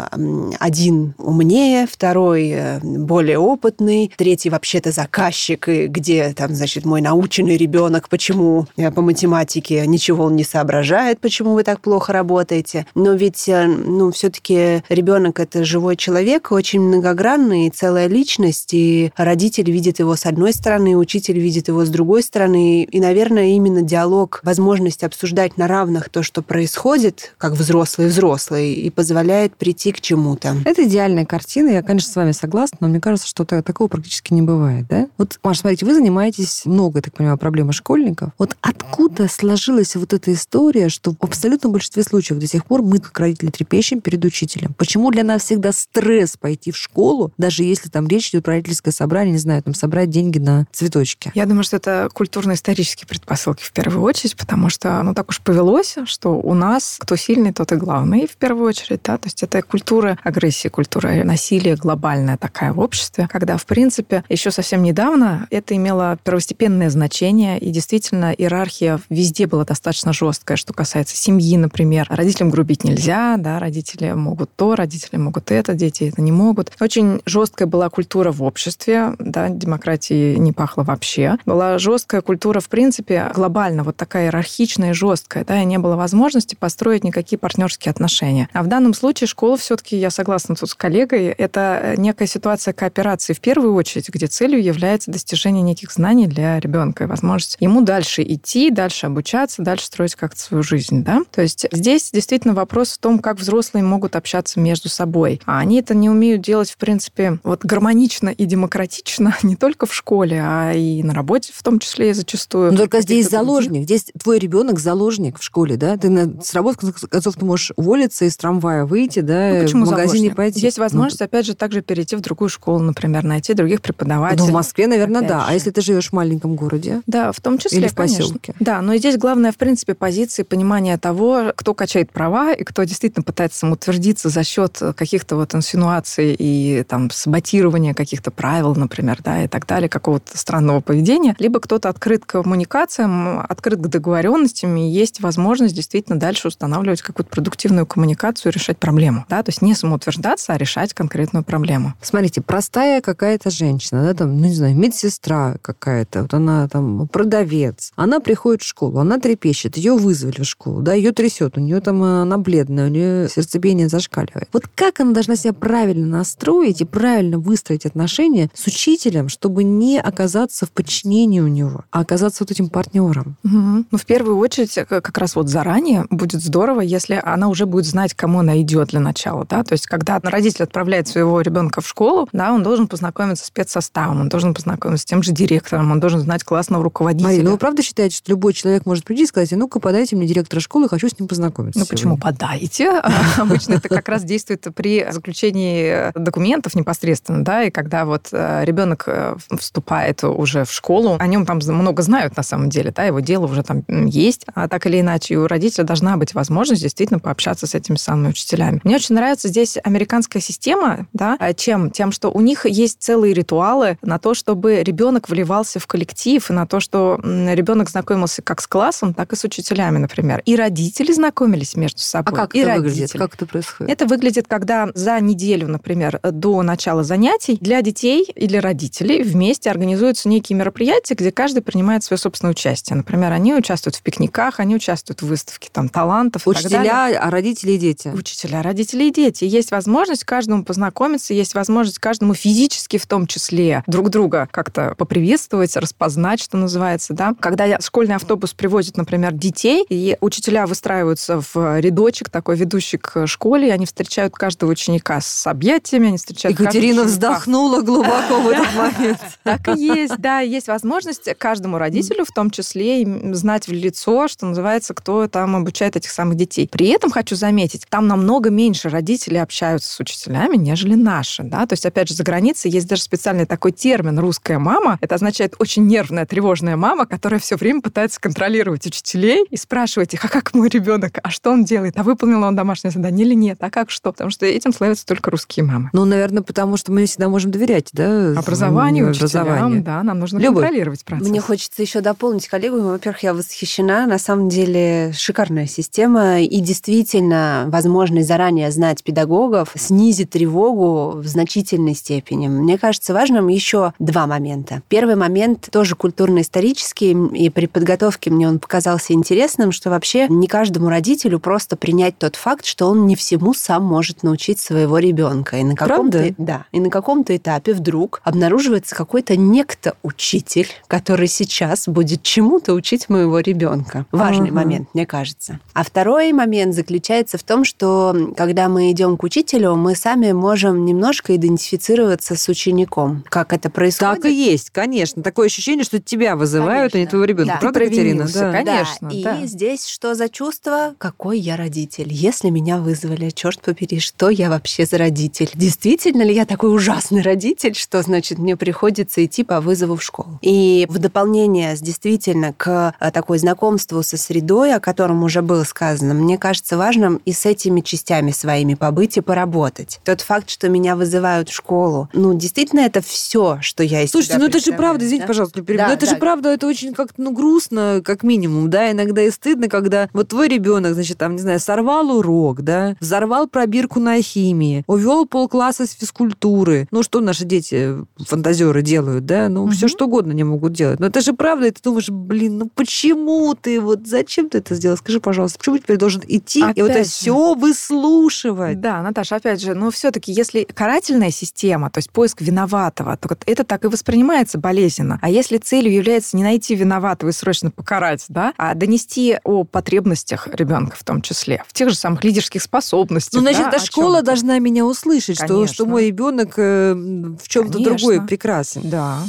один 0.59 1.15
умнее, 1.17 1.87
второй 1.91 2.49
э, 2.49 2.79
более 2.79 3.39
опытный, 3.39 4.11
третий 4.15 4.49
вообще-то 4.49 4.91
заказчик, 4.91 5.67
и 5.69 5.87
где 5.87 6.33
там, 6.33 6.53
значит, 6.53 6.85
мой 6.85 7.01
наученный 7.01 7.57
ребенок, 7.57 8.09
почему 8.09 8.67
по 8.95 9.01
математике 9.01 9.82
ничего 9.85 10.25
он 10.25 10.35
не 10.35 10.43
соображает, 10.43 11.19
почему 11.19 11.53
вы 11.53 11.63
так 11.63 11.81
плохо 11.81 12.13
работаете. 12.13 12.85
Но 12.95 13.13
ведь, 13.13 13.47
э, 13.47 13.65
ну, 13.65 14.11
все-таки 14.11 14.83
ребенок 14.89 15.39
это 15.39 15.63
живой 15.65 15.95
человек, 15.95 16.51
очень 16.51 16.81
многогранный, 16.81 17.69
целая 17.69 18.07
личность, 18.07 18.73
и 18.73 19.11
родитель 19.15 19.69
видит 19.71 19.99
его 19.99 20.15
с 20.15 20.25
одной 20.25 20.53
стороны, 20.53 20.95
учитель 20.95 21.39
видит 21.39 21.67
его 21.67 21.85
с 21.85 21.89
другой 21.89 22.23
стороны. 22.23 22.83
И, 22.83 22.99
наверное, 22.99 23.55
именно 23.55 23.81
диалог, 23.81 24.41
возможность 24.43 25.03
обсуждать 25.03 25.57
на 25.57 25.67
равных 25.67 26.09
то, 26.09 26.23
что 26.23 26.41
происходит, 26.41 27.33
как 27.37 27.53
взрослый-взрослый, 27.53 28.73
и 28.73 28.89
позволяет 28.89 29.55
прийти 29.55 29.91
к 29.91 30.01
чему-то. 30.01 30.55
Это 30.65 30.83
идеальная 30.85 31.25
картина, 31.25 31.69
я, 31.69 31.81
конечно, 31.81 32.11
с 32.11 32.15
вами 32.15 32.31
согласна, 32.31 32.77
но 32.81 32.87
мне 32.87 32.99
кажется, 32.99 33.27
что 33.27 33.45
такого 33.45 33.87
практически 33.87 34.33
не 34.33 34.41
бывает, 34.41 34.85
да? 34.87 35.07
Вот, 35.17 35.39
Маша, 35.43 35.61
смотрите, 35.61 35.85
вы 35.85 35.93
занимаетесь 35.95 36.65
много, 36.65 36.99
я 36.99 37.01
так 37.03 37.13
понимаю, 37.13 37.37
проблемой 37.37 37.73
школьников. 37.73 38.31
Вот 38.37 38.55
откуда 38.61 39.27
сложилась 39.73 39.95
вот 39.95 40.13
эта 40.13 40.33
история, 40.33 40.89
что 40.89 41.11
в 41.11 41.23
абсолютном 41.23 41.71
большинстве 41.71 42.03
случаев 42.03 42.39
до 42.39 42.47
сих 42.47 42.65
пор 42.65 42.81
мы, 42.83 42.99
как 42.99 43.17
родители, 43.19 43.49
трепещем 43.49 44.01
перед 44.01 44.23
учителем? 44.23 44.73
Почему 44.77 45.09
для 45.11 45.23
нас 45.23 45.43
всегда 45.43 45.71
стресс 45.71 46.37
пойти 46.37 46.71
в 46.71 46.77
школу, 46.77 47.31
даже 47.37 47.63
если 47.63 47.89
там 47.89 48.07
речь 48.07 48.29
идет 48.29 48.43
про 48.43 48.53
родительское 48.53 48.93
собрание, 48.93 49.33
не 49.33 49.39
знаю, 49.39 49.63
там 49.63 49.73
собрать 49.73 50.09
деньги 50.09 50.37
на 50.37 50.67
цветочки? 50.71 51.31
Я 51.33 51.45
думаю, 51.45 51.63
что 51.63 51.77
это 51.77 52.09
культурно-исторические 52.13 53.07
предпосылки 53.07 53.63
в 53.63 53.71
первую 53.71 54.03
очередь, 54.03 54.35
потому 54.35 54.69
что, 54.69 55.01
ну, 55.01 55.13
так 55.13 55.29
уж 55.29 55.41
повелось, 55.41 55.95
что 56.05 56.39
у 56.39 56.53
нас 56.53 56.97
кто 56.99 57.15
сильный, 57.15 57.51
тот 57.53 57.71
и 57.71 57.75
главный 57.75 58.27
в 58.27 58.35
первую 58.35 58.67
очередь, 58.67 59.01
да, 59.03 59.17
то 59.17 59.27
есть 59.27 59.41
это 59.43 59.61
культура 59.61 60.19
агрессии, 60.23 60.67
культура 60.67 61.23
насилия 61.23 61.75
глобальная 61.75 62.37
такая 62.37 62.73
в 62.73 62.79
обществе, 62.79 63.27
когда, 63.31 63.57
в 63.57 63.65
принципе, 63.65 64.23
еще 64.29 64.51
совсем 64.51 64.83
недавно 64.83 65.47
это 65.49 65.75
имело 65.75 66.17
первостепенное 66.23 66.89
значение, 66.89 67.59
и 67.59 67.71
действительно 67.71 68.31
иерархия 68.31 68.99
везде 69.09 69.47
была 69.47 69.62
достаточно 69.65 70.13
жесткая, 70.13 70.57
что 70.57 70.73
касается 70.73 71.15
семьи, 71.15 71.57
например. 71.57 72.07
Родителям 72.09 72.49
грубить 72.49 72.83
нельзя, 72.83 73.35
да, 73.37 73.59
родители 73.59 74.11
могут 74.13 74.49
то, 74.55 74.75
родители 74.75 75.17
могут 75.17 75.51
это, 75.51 75.73
дети 75.73 76.05
это 76.05 76.21
не 76.21 76.31
могут. 76.31 76.71
Очень 76.79 77.21
жесткая 77.25 77.67
была 77.67 77.89
культура 77.89 78.31
в 78.31 78.43
обществе, 78.43 79.15
да, 79.19 79.49
демократии 79.49 80.35
не 80.35 80.51
пахло 80.51 80.83
вообще. 80.83 81.37
Была 81.45 81.77
жесткая 81.77 82.21
культура, 82.21 82.59
в 82.59 82.69
принципе, 82.69 83.31
глобально, 83.33 83.83
вот 83.83 83.95
такая 83.95 84.25
иерархичная 84.25 84.93
жесткая, 84.93 85.45
да, 85.45 85.61
и 85.61 85.65
не 85.65 85.77
было 85.77 85.95
возможности 85.95 86.55
построить 86.55 87.03
никакие 87.03 87.37
партнерские 87.39 87.91
отношения. 87.91 88.49
А 88.53 88.63
в 88.63 88.67
данном 88.67 88.93
случае 88.93 89.27
школа 89.27 89.57
все-таки, 89.57 89.97
я 89.97 90.09
согласна 90.09 90.55
тут 90.55 90.69
с 90.69 90.75
коллегой, 90.75 91.27
это 91.27 91.93
некая 91.97 92.27
ситуация 92.27 92.73
кооперации 92.73 93.33
в 93.33 93.39
первую 93.39 93.73
очередь, 93.73 94.09
где 94.09 94.27
целью 94.27 94.61
является 94.61 95.11
достижение 95.11 95.61
неких 95.61 95.91
знаний 95.91 96.27
для 96.27 96.59
ребенка 96.59 97.03
и 97.03 97.07
возможность 97.07 97.57
ему 97.59 97.81
дальше 97.81 98.23
идти, 98.23 98.69
дальше 98.69 99.05
обучаться, 99.05 99.52
дальше 99.59 99.85
строить 99.85 100.15
как-то 100.15 100.39
свою 100.39 100.63
жизнь. 100.63 101.03
Да? 101.03 101.21
То 101.31 101.41
есть 101.41 101.65
здесь 101.71 102.11
действительно 102.11 102.53
вопрос 102.53 102.93
в 102.93 102.97
том, 102.97 103.19
как 103.19 103.39
взрослые 103.39 103.83
могут 103.83 104.15
общаться 104.15 104.59
между 104.59 104.89
собой. 104.89 105.41
А 105.45 105.59
они 105.59 105.79
это 105.79 105.93
не 105.93 106.09
умеют 106.09 106.41
делать, 106.41 106.71
в 106.71 106.77
принципе, 106.77 107.39
вот 107.43 107.65
гармонично 107.65 108.29
и 108.29 108.45
демократично 108.45 109.35
не 109.43 109.55
только 109.55 109.85
в 109.85 109.93
школе, 109.93 110.41
а 110.43 110.73
и 110.73 111.03
на 111.03 111.13
работе 111.13 111.51
в 111.53 111.61
том 111.63 111.79
числе 111.79 112.11
и 112.11 112.13
зачастую. 112.13 112.71
Но 112.71 112.77
только 112.79 113.01
здесь 113.01 113.29
заложник. 113.29 113.83
Здесь 113.83 114.05
твой 114.21 114.39
ребенок 114.39 114.79
заложник 114.79 115.39
в 115.39 115.43
школе, 115.43 115.77
да? 115.77 115.97
Ты 115.97 116.09
на, 116.09 116.41
с 116.41 116.53
работы, 116.53 116.91
концов, 117.09 117.35
ты 117.35 117.45
можешь 117.45 117.71
уволиться 117.75 118.25
из 118.25 118.37
трамвая, 118.37 118.85
выйти, 118.85 119.19
да, 119.19 119.53
ну, 119.53 119.61
почему 119.63 119.85
в 119.85 119.89
магазине 119.91 120.29
заложник? 120.29 120.35
пойти. 120.35 120.59
Есть 120.59 120.77
возможность, 120.79 121.19
ну, 121.19 121.25
опять 121.25 121.45
же, 121.45 121.55
также 121.55 121.81
перейти 121.81 122.15
в 122.15 122.21
другую 122.21 122.49
школу, 122.49 122.79
например, 122.79 123.23
найти 123.23 123.53
других 123.53 123.81
преподавателей. 123.81 124.43
Ну, 124.43 124.47
в 124.47 124.51
Москве, 124.51 124.87
наверное, 124.87 125.21
Опять 125.21 125.29
да. 125.29 125.39
же. 125.39 125.45
А 125.49 125.53
если 125.53 125.71
ты 125.71 125.81
живешь 125.81 126.09
в 126.09 126.13
маленьком 126.13 126.55
городе? 126.55 127.01
Да, 127.07 127.31
в 127.31 127.39
том 127.41 127.57
числе, 127.57 127.79
Или 127.79 127.87
в 127.87 127.95
конечно. 127.95 128.25
поселке. 128.25 128.55
Да, 128.59 128.81
но 128.81 128.95
здесь 128.97 129.17
главное, 129.17 129.42
в 129.51 129.57
принципе, 129.57 129.93
позиции 129.93 130.43
понимания 130.43 130.97
того, 130.97 131.53
кто 131.55 131.73
качает 131.73 132.11
права 132.11 132.53
и 132.53 132.63
кто 132.63 132.83
действительно 132.83 133.23
пытается 133.23 133.59
самоутвердиться 133.59 134.29
за 134.29 134.43
счет 134.43 134.79
каких-то 134.95 135.35
вот 135.35 135.53
инсинуаций 135.55 136.35
и 136.37 136.83
там 136.87 137.09
саботирования 137.09 137.93
каких-то 137.93 138.31
правил, 138.31 138.75
например, 138.75 139.19
да, 139.23 139.43
и 139.43 139.47
так 139.47 139.65
далее, 139.65 139.89
какого-то 139.89 140.37
странного 140.37 140.81
поведения, 140.81 141.35
либо 141.39 141.59
кто-то 141.59 141.89
открыт 141.89 142.25
к 142.25 142.43
коммуникациям, 142.43 143.39
открыт 143.39 143.79
к 143.79 143.87
договоренностям, 143.87 144.75
и 144.77 144.87
есть 144.87 145.21
возможность 145.21 145.75
действительно 145.75 146.19
дальше 146.19 146.47
устанавливать 146.47 147.01
какую-то 147.01 147.29
продуктивную 147.29 147.85
коммуникацию 147.85 148.51
решать 148.51 148.77
проблему, 148.77 149.25
да, 149.29 149.43
то 149.43 149.49
есть 149.49 149.61
не 149.61 149.73
самоутверждаться, 149.73 150.53
а 150.53 150.57
решать 150.57 150.93
конкретную 150.93 151.43
проблему. 151.43 151.93
Смотрите, 152.01 152.41
простая 152.41 153.01
какая-то 153.01 153.49
женщина, 153.49 154.03
да, 154.03 154.13
там, 154.13 154.37
ну, 154.37 154.45
не 154.45 154.53
знаю, 154.53 154.75
медсестра 154.75 155.57
какая-то, 155.61 156.23
вот 156.23 156.33
она 156.33 156.67
там 156.67 157.07
продавец, 157.07 157.91
она 157.95 158.19
приходит 158.19 158.61
в 158.61 158.67
школу, 158.67 158.99
она 158.99 159.19
трепещет, 159.33 159.77
ее 159.77 159.95
вызвали 159.95 160.41
в 160.41 160.45
школу, 160.45 160.81
да, 160.81 160.93
ее 160.93 161.11
трясет, 161.11 161.57
у 161.57 161.61
нее 161.61 161.81
там 161.81 162.03
э, 162.03 162.21
она 162.21 162.37
бледная, 162.37 162.87
у 162.87 162.89
нее 162.89 163.29
сердцебиение 163.29 163.89
зашкаливает. 163.89 164.49
Вот 164.53 164.63
как 164.75 164.99
она 164.99 165.11
должна 165.11 165.35
себя 165.35 165.53
правильно 165.53 166.05
настроить 166.05 166.81
и 166.81 166.85
правильно 166.85 167.39
выстроить 167.39 167.85
отношения 167.85 168.49
с 168.53 168.67
учителем, 168.67 169.29
чтобы 169.29 169.63
не 169.63 169.99
оказаться 169.99 170.65
в 170.65 170.71
подчинении 170.71 171.39
у 171.39 171.47
него, 171.47 171.85
а 171.91 172.01
оказаться 172.01 172.43
вот 172.43 172.51
этим 172.51 172.69
партнером? 172.69 173.37
Мгм. 173.43 173.87
Ну, 173.89 173.97
в 173.97 174.05
первую 174.05 174.37
очередь, 174.37 174.77
э, 174.77 174.85
как 174.85 175.17
раз 175.17 175.35
вот 175.35 175.49
заранее 175.49 176.05
будет 176.09 176.41
здорово, 176.41 176.81
если 176.81 177.19
она 177.23 177.47
уже 177.47 177.65
будет 177.65 177.85
знать, 177.85 178.13
кому 178.13 178.39
она 178.39 178.61
идет 178.61 178.89
для 178.89 178.99
начала, 178.99 179.45
да, 179.49 179.63
то 179.63 179.73
есть 179.73 179.87
когда 179.87 180.19
родитель 180.23 180.63
отправляет 180.63 181.07
своего 181.07 181.41
ребенка 181.41 181.81
в 181.81 181.87
школу, 181.87 182.27
да, 182.31 182.53
он 182.53 182.63
должен 182.63 182.87
познакомиться 182.87 183.45
с 183.45 183.47
спецсоставом, 183.47 184.21
он 184.21 184.29
должен 184.29 184.53
познакомиться 184.53 185.03
с 185.03 185.05
тем 185.05 185.23
же 185.23 185.31
директором, 185.31 185.91
он 185.91 185.99
должен 185.99 186.19
знать 186.19 186.43
классного 186.43 186.83
руководителя. 186.83 187.27
Марина, 187.27 187.45
ну 187.45 187.51
вы 187.51 187.57
правда 187.57 187.81
считаете, 187.81 188.17
что 188.17 188.31
любой 188.31 188.53
человек 188.53 188.85
может 188.85 189.05
прийти 189.13 189.23
и 189.23 189.27
сказать, 189.27 189.53
«А 189.53 189.57
ну-ка, 189.57 189.79
подайте 189.79 190.15
мне 190.15 190.27
директора 190.27 190.59
школы, 190.59 190.89
хочу 190.89 191.07
с 191.07 191.17
ним 191.19 191.27
познакомиться 191.27 191.79
Ну 191.79 191.85
почему 191.85 192.17
сегодня». 192.17 192.37
подайте? 192.39 192.89
Обычно 193.37 193.75
это 193.75 193.89
как 193.89 194.09
раз 194.09 194.23
действует 194.23 194.67
при 194.75 195.05
заключении 195.11 196.11
документов 196.17 196.75
непосредственно, 196.75 197.43
да, 197.43 197.63
и 197.63 197.71
когда 197.71 198.05
вот 198.05 198.29
э, 198.31 198.63
ребенок 198.65 199.03
э, 199.07 199.35
вступает 199.57 200.23
уже 200.23 200.65
в 200.65 200.71
школу, 200.71 201.17
о 201.19 201.27
нем 201.27 201.45
там 201.45 201.59
много 201.63 202.01
знают 202.01 202.35
на 202.37 202.43
самом 202.43 202.69
деле, 202.69 202.91
да, 202.91 203.03
его 203.03 203.19
дело 203.19 203.45
уже 203.45 203.63
там 203.63 203.83
есть, 203.87 204.45
а 204.53 204.67
так 204.67 204.85
или 204.87 204.99
иначе 204.99 205.35
и 205.35 205.37
у 205.37 205.47
родителя 205.47 205.83
должна 205.83 206.17
быть 206.17 206.33
возможность 206.33 206.81
действительно 206.81 207.19
пообщаться 207.19 207.67
с 207.67 207.75
этими 207.75 207.95
самыми 207.95 208.29
учителями. 208.29 208.81
Мне 208.83 208.95
очень 208.95 209.15
нравится 209.15 209.47
здесь 209.47 209.77
американская 209.83 210.41
система, 210.41 211.07
да, 211.13 211.37
а 211.39 211.53
чем? 211.53 211.91
Тем, 211.91 212.11
что 212.11 212.29
у 212.29 212.41
них 212.41 212.65
есть 212.65 213.01
целые 213.01 213.33
ритуалы 213.33 213.97
на 214.01 214.19
то, 214.19 214.33
чтобы 214.33 214.83
ребенок 214.83 215.29
вливался 215.29 215.79
в 215.79 215.87
коллектив, 215.87 216.49
и 216.49 216.53
на 216.53 216.65
то, 216.65 216.79
что 216.79 217.19
ребенок 217.23 217.89
знакомился 217.89 218.41
как 218.41 218.61
с 218.61 218.67
классом, 218.67 219.02
так 219.11 219.33
и 219.33 219.35
с 219.35 219.43
учителями, 219.43 219.97
например. 219.97 220.43
И 220.45 220.55
родители 220.55 221.11
знакомились 221.11 221.75
между 221.75 221.97
А 221.97 222.01
собой. 222.01 222.35
как 222.35 222.53
и 222.53 222.59
это 222.59 222.69
родители. 222.69 222.89
выглядит? 222.89 223.11
Как 223.13 223.33
это 223.33 223.45
происходит? 223.47 223.91
Это 223.91 224.05
выглядит, 224.05 224.47
когда 224.47 224.89
за 224.93 225.19
неделю, 225.19 225.67
например, 225.67 226.19
до 226.21 226.61
начала 226.61 227.03
занятий 227.03 227.57
для 227.59 227.81
детей 227.81 228.23
и 228.35 228.45
для 228.45 228.61
родителей 228.61 229.23
вместе 229.23 229.71
организуются 229.71 230.29
некие 230.29 230.55
мероприятия, 230.57 231.15
где 231.15 231.31
каждый 231.31 231.61
принимает 231.61 232.03
свое 232.03 232.19
собственное 232.19 232.51
участие. 232.51 232.95
Например, 232.97 233.31
они 233.31 233.55
участвуют 233.55 233.95
в 233.95 234.03
пикниках, 234.03 234.59
они 234.59 234.75
участвуют 234.75 235.21
в 235.21 235.27
выставке 235.27 235.69
там, 235.71 235.89
талантов 235.89 236.47
и 236.47 236.53
так 236.53 236.63
далее. 236.63 236.79
Учителя, 236.79 237.19
а 237.19 237.29
родители 237.31 237.71
и 237.71 237.77
дети. 237.77 238.09
Учителя, 238.09 238.61
родители 238.61 239.05
и 239.05 239.11
дети. 239.11 239.45
Есть 239.45 239.71
возможность 239.71 240.23
каждому 240.23 240.63
познакомиться, 240.63 241.33
есть 241.33 241.55
возможность 241.55 241.99
каждому 241.99 242.33
физически 242.35 242.97
в 242.97 243.07
том 243.07 243.25
числе 243.25 243.83
друг 243.87 244.09
друга 244.09 244.47
как-то 244.51 244.93
поприветствовать, 244.97 245.75
распознать, 245.77 246.41
что 246.41 246.57
называется. 246.57 247.13
Да? 247.13 247.33
Когда 247.39 247.79
школьный 247.79 248.15
автобус 248.15 248.53
привозит, 248.53 248.92
например, 248.97 249.33
детей, 249.33 249.85
и 249.89 250.17
учителя 250.21 250.65
выстраиваются 250.65 251.41
в 251.41 251.79
рядочек, 251.79 252.29
такой 252.29 252.55
ведущий 252.55 252.97
к 252.97 253.27
школе, 253.27 253.67
и 253.67 253.71
они 253.71 253.85
встречают 253.85 254.33
каждого 254.33 254.71
ученика 254.71 255.19
с 255.21 255.47
объятиями, 255.47 256.07
они 256.07 256.17
встречают 256.17 256.59
Екатерина 256.59 257.03
вздохнула 257.03 257.81
глубоко 257.81 258.39
в 258.39 258.47
этот 258.47 258.73
момент. 258.75 259.19
Так 259.43 259.67
и 259.69 259.79
есть, 259.79 260.17
да, 260.17 260.39
есть 260.39 260.67
возможность 260.67 261.33
каждому 261.37 261.77
родителю, 261.77 262.25
в 262.25 262.31
том 262.31 262.49
числе, 262.49 263.05
знать 263.33 263.67
в 263.67 263.71
лицо, 263.71 264.27
что 264.27 264.45
называется, 264.45 264.93
кто 264.93 265.27
там 265.27 265.55
обучает 265.55 265.95
этих 265.95 266.11
самых 266.11 266.35
детей. 266.35 266.67
При 266.71 266.87
этом 266.87 267.11
хочу 267.11 267.35
заметить, 267.35 267.85
там 267.89 268.07
намного 268.07 268.49
меньше 268.49 268.89
родителей 268.89 269.41
общаются 269.41 269.91
с 269.91 269.99
учителями, 269.99 270.57
нежели 270.57 270.95
наши, 270.95 271.43
да, 271.43 271.65
то 271.65 271.73
есть, 271.73 271.85
опять 271.85 272.07
же, 272.07 272.13
за 272.15 272.23
границей 272.23 272.71
есть 272.71 272.87
даже 272.87 273.01
специальный 273.01 273.45
такой 273.45 273.71
термин 273.71 274.17
«русская 274.19 274.59
мама». 274.59 274.97
Это 275.01 275.15
означает 275.15 275.55
очень 275.59 275.85
нервная, 275.85 276.25
тревожная 276.25 276.77
мама, 276.77 277.05
которая 277.05 277.39
все 277.39 277.55
время 277.55 277.81
пытается 277.81 278.19
контролировать 278.19 278.82
учителей 278.85 279.45
и 279.49 279.57
спрашивать 279.57 280.13
их, 280.13 280.23
а 280.25 280.27
как 280.27 280.53
мой 280.53 280.69
ребенок, 280.69 281.19
а 281.21 281.29
что 281.29 281.51
он 281.51 281.63
делает, 281.65 281.97
а 281.97 282.03
выполнил 282.03 282.43
он 282.43 282.55
домашнее 282.55 282.91
задание 282.91 283.25
или 283.25 283.33
нет, 283.33 283.57
а 283.61 283.69
как 283.69 283.89
что? 283.89 284.11
Потому 284.11 284.29
что 284.29 284.45
этим 284.45 284.73
славятся 284.73 285.05
только 285.05 285.31
русские 285.31 285.65
мамы. 285.65 285.89
Ну, 285.93 286.05
наверное, 286.05 286.43
потому 286.43 286.77
что 286.77 286.91
мы 286.91 287.05
всегда 287.05 287.29
можем 287.29 287.51
доверять, 287.51 287.89
да? 287.93 288.31
Образованию, 288.37 289.09
образованию. 289.09 289.79
учителям, 289.79 289.83
да, 289.83 290.03
нам 290.03 290.19
нужно 290.19 290.39
Любовь. 290.39 290.63
контролировать 290.63 291.05
процесс. 291.05 291.27
Мне 291.27 291.41
хочется 291.41 291.81
еще 291.81 292.01
дополнить 292.01 292.47
коллегу. 292.47 292.79
Во-первых, 292.81 293.23
я 293.23 293.33
восхищена. 293.33 294.05
На 294.07 294.17
самом 294.17 294.49
деле 294.49 295.11
шикарная 295.13 295.67
система. 295.67 296.41
И 296.41 296.59
действительно, 296.59 297.65
возможность 297.67 298.27
заранее 298.27 298.71
знать 298.71 299.03
педагогов 299.03 299.71
снизит 299.75 300.31
тревогу 300.31 301.17
в 301.17 301.27
значительной 301.27 301.95
степени. 301.95 302.47
Мне 302.47 302.77
кажется 302.77 303.13
важным 303.13 303.47
еще 303.47 303.93
два 303.99 304.27
момента. 304.27 304.81
Первый 304.89 305.15
момент 305.15 305.69
тоже 305.71 305.95
культурно-исторический. 305.95 307.13
И 307.13 307.49
при 307.49 307.67
подготовке 307.67 308.29
мне 308.29 308.47
он 308.47 308.59
показался 308.59 308.72
интересным, 309.09 309.71
что 309.71 309.89
вообще 309.89 310.27
не 310.27 310.47
каждому 310.47 310.89
родителю 310.89 311.39
просто 311.39 311.75
принять 311.75 312.17
тот 312.17 312.35
факт, 312.35 312.65
что 312.65 312.87
он 312.89 313.05
не 313.07 313.15
всему 313.15 313.53
сам 313.53 313.83
может 313.83 314.23
научить 314.23 314.59
своего 314.59 314.97
ребенка. 314.97 315.57
И 315.57 315.63
на 315.63 315.75
каком-то, 315.75 316.33
да, 316.37 316.65
и 316.71 316.79
на 316.79 316.89
каком-то 316.89 317.35
этапе 317.35 317.73
вдруг 317.73 318.21
обнаруживается 318.23 318.95
какой-то 318.95 319.35
некто 319.35 319.95
учитель, 320.03 320.67
который 320.87 321.27
сейчас 321.27 321.87
будет 321.87 322.23
чему-то 322.23 322.73
учить 322.73 323.09
моего 323.09 323.39
ребенка. 323.39 324.05
Важный 324.11 324.47
Ага. 324.47 324.55
момент, 324.55 324.89
мне 324.93 325.05
кажется. 325.05 325.59
А 325.73 325.83
второй 325.83 326.31
момент 326.33 326.73
заключается 326.75 327.37
в 327.37 327.43
том, 327.43 327.63
что 327.63 328.15
когда 328.35 328.69
мы 328.69 328.91
идем 328.91 329.17
к 329.17 329.23
учителю, 329.23 329.75
мы 329.75 329.95
сами 329.95 330.31
можем 330.31 330.85
немножко 330.85 331.35
идентифицироваться 331.35 332.35
с 332.35 332.47
учеником. 332.49 333.23
Как 333.29 333.53
это 333.53 333.69
происходит? 333.69 334.21
Так 334.21 334.31
и 334.31 334.33
есть, 334.33 334.69
конечно. 334.69 335.23
Такое 335.23 335.47
ощущение, 335.47 335.83
что 335.83 335.99
тебя 335.99 336.35
вызывают, 336.35 336.95
а 336.95 336.97
не 336.97 337.05
Конечно. 337.05 337.09
твоего 337.09 337.25
ребенка. 337.25 337.53
Да. 337.53 337.59
Правда, 337.59 337.79
Ты 337.79 337.85
Катерина? 337.87 338.27
Да. 338.33 338.51
Конечно. 338.65 339.09
Да, 339.09 339.15
и 339.15 339.23
да. 339.23 339.45
здесь 339.45 339.85
что 339.87 340.15
за 340.15 340.29
чувство? 340.29 340.95
Какой 340.97 341.39
я 341.39 341.55
родитель? 341.57 342.07
Если 342.11 342.49
меня 342.49 342.77
вызвали, 342.77 343.29
черт 343.29 343.61
побери, 343.61 343.99
что 343.99 344.29
я 344.29 344.49
вообще 344.49 344.85
за 344.85 344.97
родитель? 344.97 345.49
Действительно 345.53 346.21
ли 346.23 346.33
я 346.33 346.45
такой 346.45 346.73
ужасный 346.73 347.21
родитель, 347.21 347.75
что, 347.75 348.01
значит, 348.01 348.37
мне 348.39 348.55
приходится 348.57 349.23
идти 349.23 349.43
по 349.43 349.61
вызову 349.61 349.95
в 349.95 350.03
школу? 350.03 350.39
И 350.41 350.85
в 350.89 350.99
дополнение 350.99 351.75
с- 351.75 351.81
действительно 351.81 352.53
к 352.53 352.93
э, 352.99 353.11
такой 353.11 353.37
знакомству 353.39 354.01
со 354.03 354.17
средой, 354.17 354.73
о 354.73 354.79
котором 354.79 355.23
уже 355.23 355.41
было 355.41 355.63
сказано, 355.63 356.13
мне 356.13 356.37
кажется 356.37 356.77
важным 356.77 357.17
и 357.25 357.31
с 357.33 357.45
этими 357.45 357.81
частями 357.81 358.31
своими 358.31 358.73
побыть 358.75 359.17
и 359.17 359.21
поработать. 359.21 359.99
Тот 360.03 360.21
факт, 360.21 360.49
что 360.49 360.69
меня 360.69 360.95
вызывают 360.95 361.49
в 361.49 361.53
школу, 361.53 362.09
ну, 362.13 362.33
действительно, 362.33 362.81
это 362.81 363.01
все, 363.01 363.57
что 363.61 363.83
я 363.83 364.01
из 364.03 364.11
Слушайте, 364.11 364.33
себя 364.35 364.39
ну 364.43 364.47
это 364.49 364.59
же 364.59 364.73
правда, 364.73 365.03
извините, 365.05 365.23
да? 365.23 365.27
пожалуйста, 365.27 365.61
перебью, 365.61 365.77
Да, 365.77 365.87
но 365.87 365.93
это 365.93 366.05
да. 366.05 366.11
же 366.11 366.17
правда, 366.17 366.49
это 366.49 366.67
очень 366.67 366.93
как-то, 366.93 367.21
ну, 367.21 367.31
грустно, 367.31 368.01
как 368.03 368.23
минимум, 368.23 368.52
да, 368.67 368.91
иногда 368.91 369.21
и 369.21 369.31
стыдно, 369.31 369.67
когда 369.67 370.09
вот 370.13 370.29
твой 370.29 370.47
ребенок, 370.47 370.93
значит, 370.93 371.17
там, 371.17 371.33
не 371.33 371.41
знаю, 371.41 371.59
сорвал 371.59 372.11
урок, 372.11 372.61
да, 372.61 372.95
взорвал 372.99 373.47
пробирку 373.47 373.99
на 373.99 374.21
химии, 374.21 374.83
увел 374.87 375.25
полкласса 375.25 375.85
с 375.85 375.91
физкультуры. 375.91 376.87
Ну, 376.91 377.03
что 377.03 377.19
наши 377.19 377.45
дети, 377.45 377.95
фантазеры, 378.17 378.81
делают, 378.81 379.25
да, 379.25 379.49
ну, 379.49 379.67
все 379.69 379.87
что 379.87 380.05
угодно 380.05 380.31
не 380.31 380.43
могут 380.43 380.73
делать. 380.73 380.99
Но 380.99 381.07
это 381.07 381.21
же 381.21 381.33
правда, 381.33 381.67
и 381.67 381.71
ты 381.71 381.81
думаешь, 381.81 382.09
блин, 382.09 382.57
ну 382.57 382.69
почему 382.73 383.55
ты, 383.55 383.79
вот 383.79 384.07
зачем 384.07 384.49
ты 384.49 384.59
это 384.59 384.75
сделал? 384.75 384.97
Скажи, 384.97 385.19
пожалуйста, 385.19 385.59
почему 385.59 385.77
ты 385.77 385.83
теперь 385.83 385.97
должен 385.97 386.21
идти 386.27 386.59
и 386.59 386.63
вот 386.63 386.91
это 386.91 386.91
Опять 386.93 387.07
же. 387.07 387.11
все 387.11 387.53
выслушивать? 387.55 388.81
Да, 388.81 389.01
Наташа, 389.01 389.37
опять 389.37 389.61
же, 389.61 389.73
но 389.73 389.91
все-таки, 389.91 390.31
если 390.31 390.63
карательная 390.63 391.31
система, 391.31 391.89
то 391.89 391.99
есть 391.99 392.11
поиск 392.11 392.41
виноватого, 392.41 393.17
то 393.17 393.35
это 393.45 393.63
так 393.63 393.85
и 393.85 393.87
воспринимается 393.87 394.57
болезненно. 394.57 395.19
А 395.21 395.29
если 395.29 395.57
целью 395.57 395.93
является 395.93 396.35
не 396.37 396.43
найти 396.43 396.75
виноватого 396.75 397.29
и 397.29 397.33
срочно 397.33 397.71
покарать, 397.71 398.25
да, 398.29 398.42
а 398.57 398.73
донести 398.73 399.37
о 399.43 399.63
потребностях 399.63 400.47
ребенка 400.47 400.97
в 400.97 401.03
том 401.03 401.21
числе, 401.21 401.63
в 401.67 401.73
тех 401.73 401.89
же 401.89 401.95
самых 401.95 402.23
лидерских 402.23 402.61
способностях. 402.61 403.41
Ну, 403.41 403.47
значит, 403.47 403.71
да, 403.71 403.79
школа 403.79 404.21
должна 404.21 404.59
меня 404.59 404.85
услышать, 404.85 405.37
что, 405.37 405.67
что 405.67 405.85
мой 405.85 406.07
ребенок 406.07 406.53
э, 406.57 406.93
в 406.93 407.47
чем-то 407.47 407.73
Конечно. 407.73 407.97
другое 407.97 408.21
прекрасен. 408.21 408.81
Да. 408.83 409.19